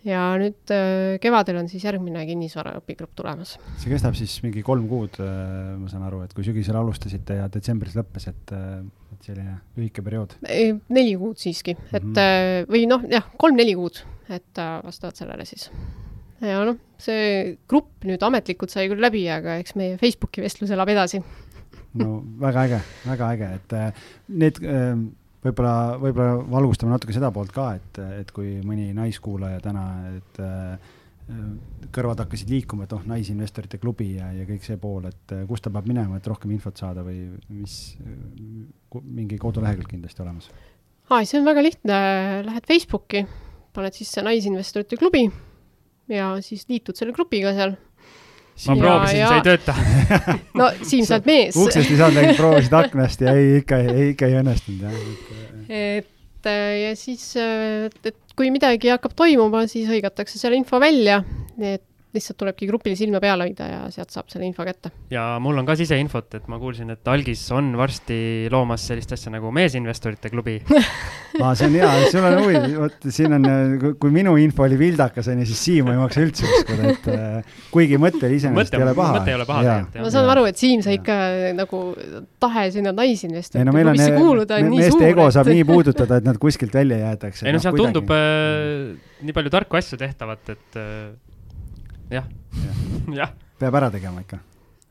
[0.07, 3.57] Ja nüüd äh, kevadel on siis järgmine kinnisvara õpigrupp tulemas.
[3.81, 7.49] see kestab siis mingi kolm kuud, äh, ma saan aru, et kui sügisel alustasite ja
[7.53, 8.81] detsembris lõppes, et, äh,
[9.15, 10.37] et selline lühike periood?
[10.47, 12.71] neli kuud siiski, et mm -hmm.
[12.73, 15.71] või noh, jah, kolm-neli kuud, et vastavalt sellele siis
[16.41, 20.89] ja noh, see grupp nüüd ametlikult sai küll läbi, aga eks meie Facebooki vestlus elab
[20.93, 21.23] edasi
[21.97, 23.77] no väga äge, väga äge, et
[24.29, 24.61] need
[25.47, 29.87] võib-olla, võib-olla valgustame natuke seda poolt ka, et, et kui mõni naiskuulaja täna,
[30.19, 30.95] et äh,
[31.95, 35.65] kõrvad hakkasid liikuma, et oh, naisinvestorite klubi ja, ja kõik see pool, et äh, kus
[35.65, 37.97] ta peab minema, et rohkem infot saada või mis,
[39.03, 40.51] mingi kodulehekülg kindlasti olemas?
[41.11, 41.99] aa, see on väga lihtne,
[42.47, 43.25] lähed Facebooki,
[43.77, 45.27] paned sisse Naisinvestorite klubi
[46.11, 47.77] ja siis liitud selle grupiga seal
[48.67, 49.75] ma proovisin, see ei tööta
[50.61, 51.59] no Siim, sa oled mees.
[51.61, 55.03] uksest ei saanud, proovisid aknast ja ei, ikka, ei, ikka ei õnnestunud jah.
[55.69, 61.23] et äh, ja siis, äh, et kui midagi hakkab toimuma, siis hõigatakse selle info välja,
[61.61, 61.85] et
[62.17, 64.93] lihtsalt tulebki grupile silma peal hoida ja sealt saab selle info kätte.
[65.13, 68.19] ja mul on ka siseinfot, et ma kuulsin, et Algis on varsti
[68.53, 70.59] loomas sellist asja nagu meesinvestorite klubi
[71.43, 73.47] aa, see on hea, sul on huvi, vot siin on,
[74.01, 77.99] kui minu info oli vildakas, onju, siis Siim ei maksa üldse uskuda, et äh, kuigi
[78.01, 79.19] mõte iseenesest ei ole paha.
[79.19, 80.07] mõte ei ole paha tegelikult, jah.
[80.07, 81.19] ma saan aru, et Siim, sa ikka
[81.59, 81.83] nagu
[82.43, 84.85] tahe sinna naisinvestorite no, klubisse kuuluda on nii suur.
[84.85, 87.47] meeste ego saab nii puudutada, et nad kuskilt välja jäetakse.
[87.47, 88.97] ei no seal tundub äh,
[89.27, 91.15] nii palju tarku asju tehtavat, et äh,
[92.11, 92.27] jah,
[93.15, 93.33] jah.
[93.59, 94.39] peab ära tegema ikka.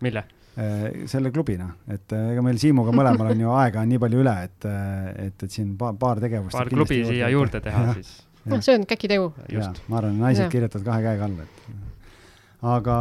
[0.06, 0.26] mille?
[0.56, 4.22] Äh, selle klubina, et äh, ega meil Siimuga mõlemal on ju aega on nii palju
[4.24, 6.56] üle, et, äh, et, et siin paar, paar tegevust.
[6.56, 8.14] paar klubi siia juurde teha siis.
[8.48, 9.34] noh, see on käkitegu.
[9.52, 12.96] jaa, ma arvan, naised kirjutavad kahe käega alla, et aga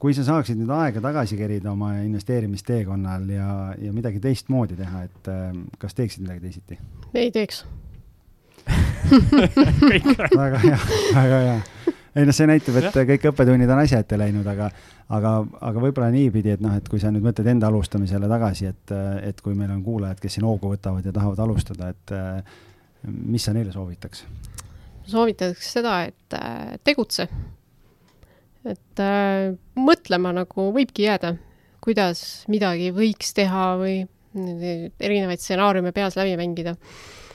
[0.00, 5.30] kui sa saaksid nüüd aega tagasi kerida oma investeerimisteekonnal ja, ja midagi teistmoodi teha, et
[5.82, 6.80] kas teeksid midagi teisiti?
[7.12, 7.60] ei teeks
[10.40, 10.80] väga hea,
[11.12, 11.60] väga hea
[12.16, 14.70] ei noh, see näitab, et kõik õppetunnid on asja ette läinud, aga,
[15.12, 15.32] aga,
[15.68, 18.94] aga võib-olla niipidi, et noh, et kui sa nüüd mõtled enda alustamisele tagasi, et,
[19.26, 22.14] et kui meil on kuulajad, kes siin hoogu võtavad ja tahavad alustada, et
[23.06, 24.24] mis sa neile soovitaks?
[25.06, 26.38] soovitaks seda, et
[26.86, 27.28] tegutse.
[28.66, 31.36] et äh, mõtlema nagu võibki jääda,
[31.84, 34.00] kuidas midagi võiks teha või
[34.36, 36.74] erinevaid stsenaariume peas läbi mängida.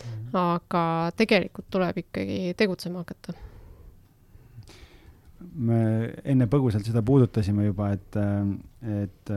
[0.01, 0.36] Mhm.
[0.36, 3.36] aga tegelikult tuleb ikkagi tegutsema hakata
[5.53, 5.81] me
[6.27, 8.17] enne põgusalt seda puudutasime juba, et,
[9.03, 9.31] et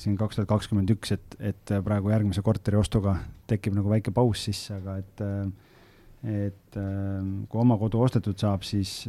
[0.00, 3.16] siin kaks tuhat kakskümmend üks, et, et praegu järgmise korteri ostuga
[3.50, 5.24] tekib nagu väike paus sisse, aga et,
[6.48, 9.00] et kui oma kodu ostetud saab, siis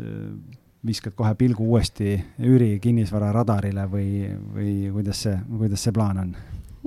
[0.85, 6.33] viskad kohe pilgu uuesti üüri kinnisvara radarile või, või kuidas see, kuidas see plaan on?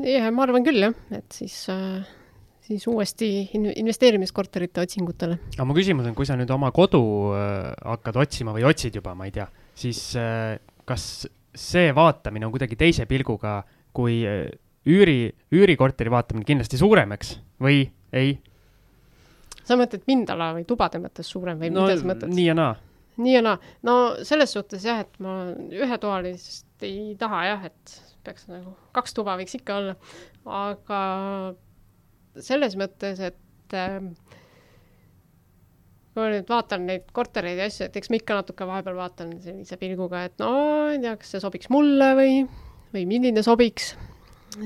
[0.00, 2.02] jah, ma arvan küll jah, et siis äh
[2.72, 5.38] siis uuesti in-, investeerimiskorterite otsingutele.
[5.56, 7.02] aga mu küsimus on, kui sa nüüd oma kodu
[7.36, 9.46] äh, hakkad otsima või otsid juba, ma ei tea,
[9.78, 10.56] siis äh,
[10.88, 13.60] kas see vaatamine on kuidagi teise pilguga
[13.96, 14.46] kui äh,
[14.88, 17.84] üüri, üürikorteri vaatamine kindlasti suurem, eks, või
[18.16, 18.38] ei?
[19.62, 22.32] sa mõtled pindala või tubade mõttes suurem või no, mida sa mõtled?
[22.34, 22.72] nii ja naa.
[23.22, 23.74] nii ja naa.
[23.86, 29.36] no selles suhtes jah, et ma ühetoalist ei taha jah, et peaks nagu kaks tuba
[29.38, 29.94] võiks ikka olla,
[30.46, 31.02] aga
[32.40, 33.98] selles mõttes, et äh,
[36.12, 39.36] kui ma nüüd vaatan neid kortereid ja asju, et eks ma ikka natuke vahepeal vaatan
[39.42, 40.54] sellise pilguga, et no
[40.92, 42.40] ei tea, kas see sobiks mulle või,
[42.92, 43.94] või milline sobiks.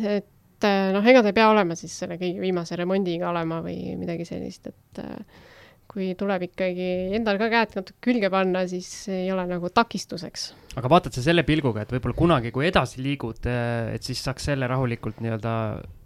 [0.03, 3.95] et äh, noh, ega ta ei pea olema siis selle kõige viimase remondiga olema või
[3.99, 5.45] midagi sellist, et äh,
[5.87, 10.49] kui tuleb ikkagi endal ka käed natuke külge panna, siis ei ole nagu takistuseks.
[10.77, 14.51] aga vaatad sa selle pilguga, et võib-olla kunagi, kui edasi liigud, äh, et siis saaks
[14.51, 15.55] selle rahulikult nii-öelda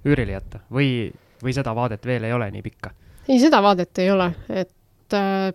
[0.04, 0.92] üürile jätta või
[1.45, 2.93] või seda vaadet veel ei ole nii pikka?
[3.28, 5.51] ei, seda vaadet ei ole, et äh,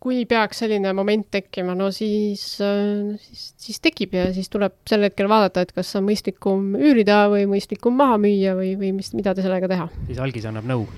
[0.00, 5.04] kui peaks selline moment tekkima, no siis äh,, siis, siis tekib ja siis tuleb sel
[5.04, 9.36] hetkel vaadata, et kas on mõistlikum üürida või mõistlikum maha müüa või, või mis, mida
[9.36, 9.90] te sellega teha.
[10.08, 10.88] siis algis annab nõu?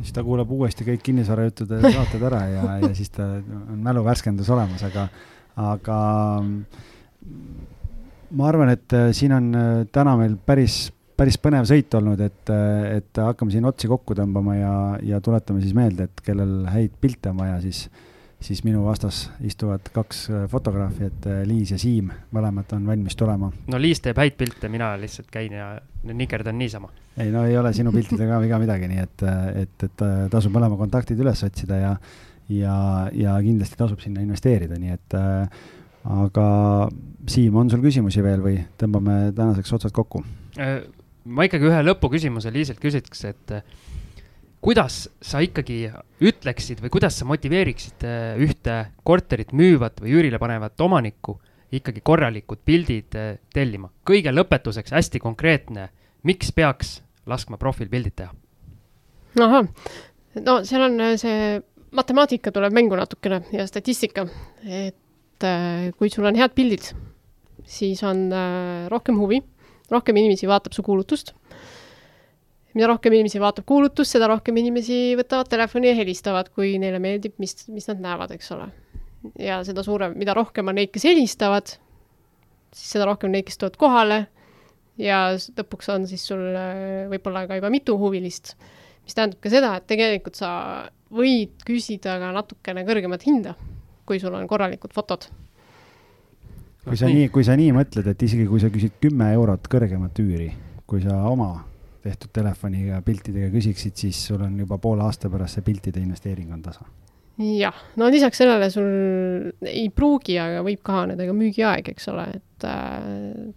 [0.00, 4.82] siis ta kuulab uuesti kõik kinnisvarajuttude saated ära ja, ja siis ta on mäluvärskendus olemas,
[4.84, 5.06] aga,
[5.60, 6.00] aga
[8.34, 10.88] ma arvan, et äh, siin on äh, täna meil päris
[11.18, 12.50] päris põnev sõit olnud, et,
[12.98, 14.74] et hakkame siin otsi kokku tõmbama ja,
[15.14, 17.84] ja tuletame siis meelde, et kellel häid pilte on vaja, siis,
[18.44, 23.52] siis minu vastas istuvad kaks fotograafi, et Liis ja Siim, mõlemad on valmis tulema.
[23.70, 25.70] no Liis teeb häid pilte, mina lihtsalt käin ja
[26.10, 26.90] nikerdan niisama.
[27.16, 29.26] ei no ei ole sinu piltidega viga midagi, nii et,
[29.62, 31.94] et, et tasub mõlema kontaktid üles otsida ja,
[32.50, 32.76] ja,
[33.14, 35.18] ja kindlasti tasub sinna investeerida, nii et
[36.04, 36.48] aga
[37.24, 40.20] Siim, on sul küsimusi veel või tõmbame tänaseks otsad kokku?
[41.24, 43.64] Ma ikkagi ühe lõpuküsimuse Liiselt küsiks, et äh,
[44.64, 45.86] kuidas sa ikkagi
[46.24, 48.76] ütleksid või kuidas sa motiveeriksid äh, ühte
[49.08, 51.38] korterit müüvat või üürile panevat omanikku
[51.74, 53.88] ikkagi korralikud pildid äh, tellima?
[54.04, 55.88] kõige lõpetuseks hästi konkreetne,
[56.28, 58.36] miks peaks laskma profiilpildid teha?
[59.40, 59.72] ahah,
[60.44, 61.56] no seal on see
[61.96, 64.26] matemaatika tuleb mängu natukene ja statistika,
[64.60, 65.48] et
[65.96, 66.92] kui sul on head pildid,
[67.64, 68.28] siis on
[68.92, 69.40] rohkem huvi,
[69.92, 71.34] rohkem inimesi vaatab su kuulutust.
[72.74, 77.36] Mida rohkem inimesi vaatab kuulutust, seda rohkem inimesi võtavad telefoni ja helistavad, kui neile meeldib,
[77.42, 78.70] mis, mis nad näevad, eks ole.
[79.40, 81.76] ja seda suurem, mida rohkem on neid, kes helistavad,
[82.74, 84.18] siis seda rohkem neid, kes tulevad kohale.
[85.00, 88.52] Ja lõpuks on siis sul äh, võib-olla ka juba mitu huvilist,
[89.02, 90.50] mis tähendab ka seda, et tegelikult sa
[91.14, 93.56] võid küsida ka natukene kõrgemat hinda,
[94.06, 95.26] kui sul on korralikud fotod
[96.84, 100.18] kui sa nii, kui sa nii mõtled, et isegi kui sa küsid kümme eurot kõrgemat
[100.20, 100.50] üüri,
[100.88, 101.52] kui sa oma
[102.04, 106.60] tehtud telefoniga piltidega küsiksid, siis sul on juba poole aasta pärast see piltide investeering on
[106.64, 106.84] tasa.
[107.40, 108.90] jah, no lisaks sellele sul
[109.66, 113.08] ei pruugi, aga võib kahaneda ka müügiaeg, eks ole, et äh,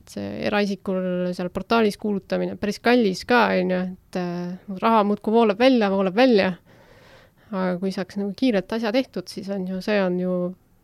[0.09, 5.61] see eraisikul seal portaalis kuulutamine päris kallis ka, on ju, et äh, raha muudkui voolab
[5.61, 6.55] välja, voolab välja.
[7.51, 10.34] aga kui saaks nagu kiirelt asja tehtud, siis on ju, see on ju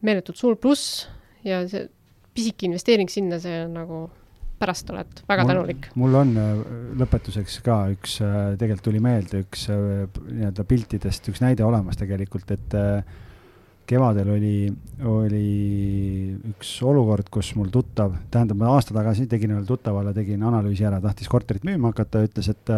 [0.03, 1.07] meeletult suur pluss
[1.47, 1.87] ja see
[2.33, 4.03] pisike investeering sinna, see on nagu
[4.63, 5.89] pärast oled väga tänulik.
[5.99, 6.63] mul on äh,
[7.01, 12.53] lõpetuseks ka üks, äh, tegelikult tuli meelde üks äh, nii-öelda piltidest üks näide olemas tegelikult,
[12.55, 12.77] et
[13.89, 14.57] kevadel oli,
[15.09, 15.47] oli
[16.53, 21.01] üks olukord, kus mul tuttav, tähendab, ma aasta tagasi tegin ühele tuttavale, tegin analüüsi ära,
[21.03, 22.71] tahtis korterit müüma hakata, ütles, et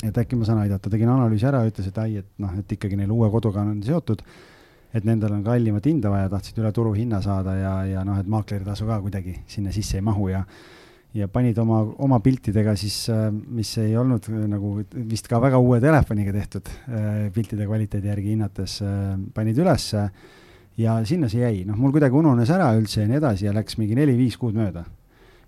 [0.00, 2.98] et äkki ma saan aidata, tegin analüüsi ära, ütles, et ai, et noh, et ikkagi
[2.98, 4.24] neil uue koduga on seotud
[4.94, 8.88] et nendel on kallimat hinda vaja, tahtsid üle turuhinna saada ja, ja noh, et maakleritasu
[8.88, 10.44] ka kuidagi sinna sisse ei mahu ja
[11.14, 14.76] ja panid oma, oma piltidega siis, äh, mis ei olnud äh, nagu
[15.10, 18.76] vist ka väga uue telefoniga tehtud, äh, piltide kvaliteedi järgi hinnates,
[19.34, 20.06] panid ülesse
[20.78, 23.78] ja sinna see jäi, noh, mul kuidagi ununes ära üldse ja nii edasi ja läks
[23.80, 24.86] mingi neli-viis kuud mööda.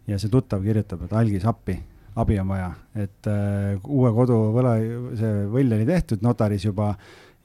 [0.06, 1.76] ja see tuttav kirjutab, et algis appi,
[2.18, 4.72] abi on vaja, et uh, uue kodu võla,
[5.14, 6.88] see võll oli tehtud notaris juba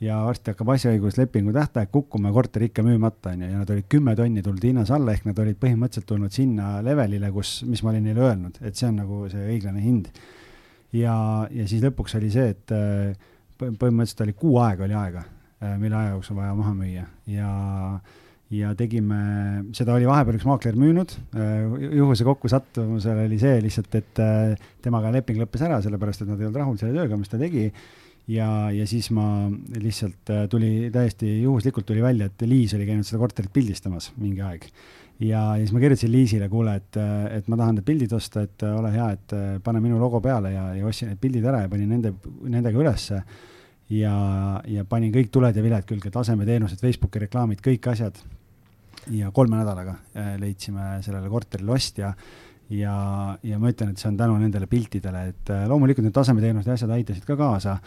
[0.04, 3.88] ja varsti hakkab asjaõiguslepingu tähtaeg kukkuma ja korter ikka müümata, on ju, ja nad olid
[3.90, 7.94] kümme tonni tulnud hinnas alla, ehk nad olid põhimõtteliselt tulnud sinna levelile, kus, mis ma
[7.94, 10.12] olin neile öelnud, et see on nagu see õiglane hind.
[10.94, 11.16] ja,
[11.52, 13.18] ja siis lõpuks oli see, et äh,
[13.58, 15.26] põhimõtteliselt oli kuu aega oli aega,
[15.64, 17.52] äh, mille aja jooksul vaja maha müüa ja
[18.54, 19.18] ja tegime,
[19.76, 21.66] seda oli vahepeal üks maakler müünud, äh,
[21.98, 24.22] juhuse kokkusattumusel oli see lihtsalt, et
[24.86, 27.72] temaga leping lõppes ära, sellepärast et nad ei olnud rahul selle tööga, mis ta tegi
[28.28, 29.48] ja, ja siis ma
[29.80, 34.44] lihtsalt äh, tuli täiesti juhuslikult tuli välja, et Liis oli käinud seda korterit pildistamas mingi
[34.44, 34.68] aeg.
[35.20, 38.44] ja, ja siis ma kirjutasin Liisile, kuule, et, äh, et ma tahan need pildid osta,
[38.48, 41.64] et äh, ole hea, et pane minu logo peale ja, ja ostsin need pildid ära
[41.66, 42.14] ja panin nende,
[42.44, 43.22] nendega ülesse.
[43.90, 44.16] ja,
[44.68, 48.20] ja panin kõik tuled ja viled külge, tasemeteenused, Facebooki reklaamid, kõik asjad.
[49.12, 49.94] ja kolme nädalaga
[50.42, 52.12] leidsime sellele korterile ostja
[52.70, 56.68] ja, ja ma ütlen, et see on tänu nendele piltidele, et äh, loomulikult need tasemeteenused
[56.68, 57.78] ja asjad aitasid ka kaasa,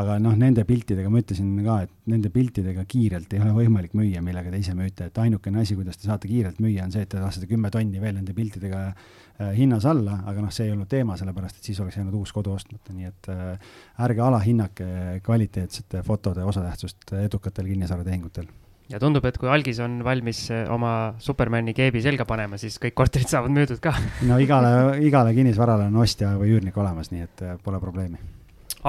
[0.00, 4.22] aga noh, nende piltidega ma ütlesin ka, et nende piltidega kiirelt ei ole võimalik müüa,
[4.24, 7.12] millega te ise müüte, et ainukene asi, kuidas te saate kiirelt müüa, on see, et
[7.12, 10.88] te lasete kümme tonni veel nende piltidega äh, hinnas alla, aga noh, see ei olnud
[10.90, 13.76] teema, sellepärast et siis oleks jäänud uus kodu ostmata, nii et äh,
[14.08, 14.90] ärge alahinnake
[15.26, 18.48] kvaliteetsete fotode osatähtsust edukatel kinnisvaratehingutel
[18.90, 22.96] ja tundub, et kui algis on valmis eh, oma Supermani keebi selga panema, siis kõik
[22.98, 23.94] korterid saavad müüdud ka.
[24.30, 24.72] no igale,
[25.06, 28.18] igale kinnisvarale on ostja või üürnik olemas, nii et eh, pole probleemi.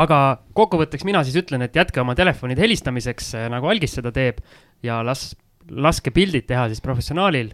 [0.01, 0.21] aga
[0.57, 4.41] kokkuvõtteks mina siis ütlen, et jätke oma telefonid helistamiseks, eh, nagu algis seda teeb
[4.83, 5.31] ja las,
[5.69, 7.53] laske pildid teha siis professionaalil.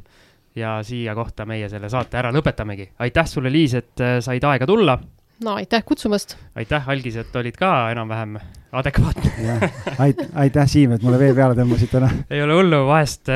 [0.58, 2.90] ja siia kohta meie selle saate ära lõpetamegi.
[3.00, 4.98] aitäh sulle, Liis, et said aega tulla
[5.44, 6.38] no aitäh kutsumast!
[6.56, 8.38] aitäh, Algis, et olid ka enam-vähem
[8.72, 9.58] adekvaatne
[10.00, 12.10] ait-, aitäh, Siim, et mulle vee peale tõmbasid täna.
[12.30, 13.30] ei ole hullu, vahest,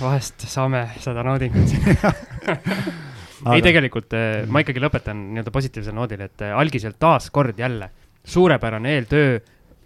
[0.00, 1.74] vahest saame seda naudingut
[3.54, 4.16] ei, tegelikult
[4.50, 7.90] ma ikkagi lõpetan nii-öelda positiivsel noodil, et Algiselt taas kord jälle
[8.24, 9.38] suurepärane eeltöö,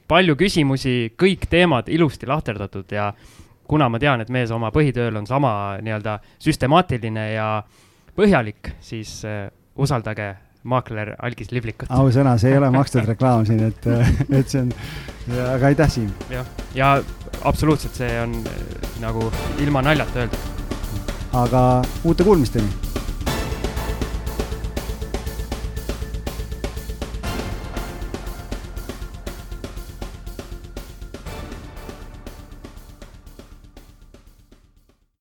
[0.08, 3.12] palju küsimusi, kõik teemad ilusti lahterdatud ja
[3.68, 5.52] kuna ma tean, et mees oma põhitööl on sama
[5.84, 7.48] nii-öelda süstemaatiline ja
[8.16, 10.30] põhjalik, siis uh, usaldage
[10.68, 11.90] maakler Algis Liblikut.
[11.90, 13.88] ausõna, see ei ole makstud reklaam siin, et,
[14.40, 14.72] et see on,
[15.48, 16.12] aga aitäh, Siim.
[16.32, 16.46] jah,
[16.76, 16.92] ja
[17.48, 18.60] absoluutselt, see on äh,
[19.04, 19.30] nagu
[19.64, 20.76] ilma naljata öeldud.
[21.38, 21.64] aga
[22.08, 22.88] uute kuulmisteni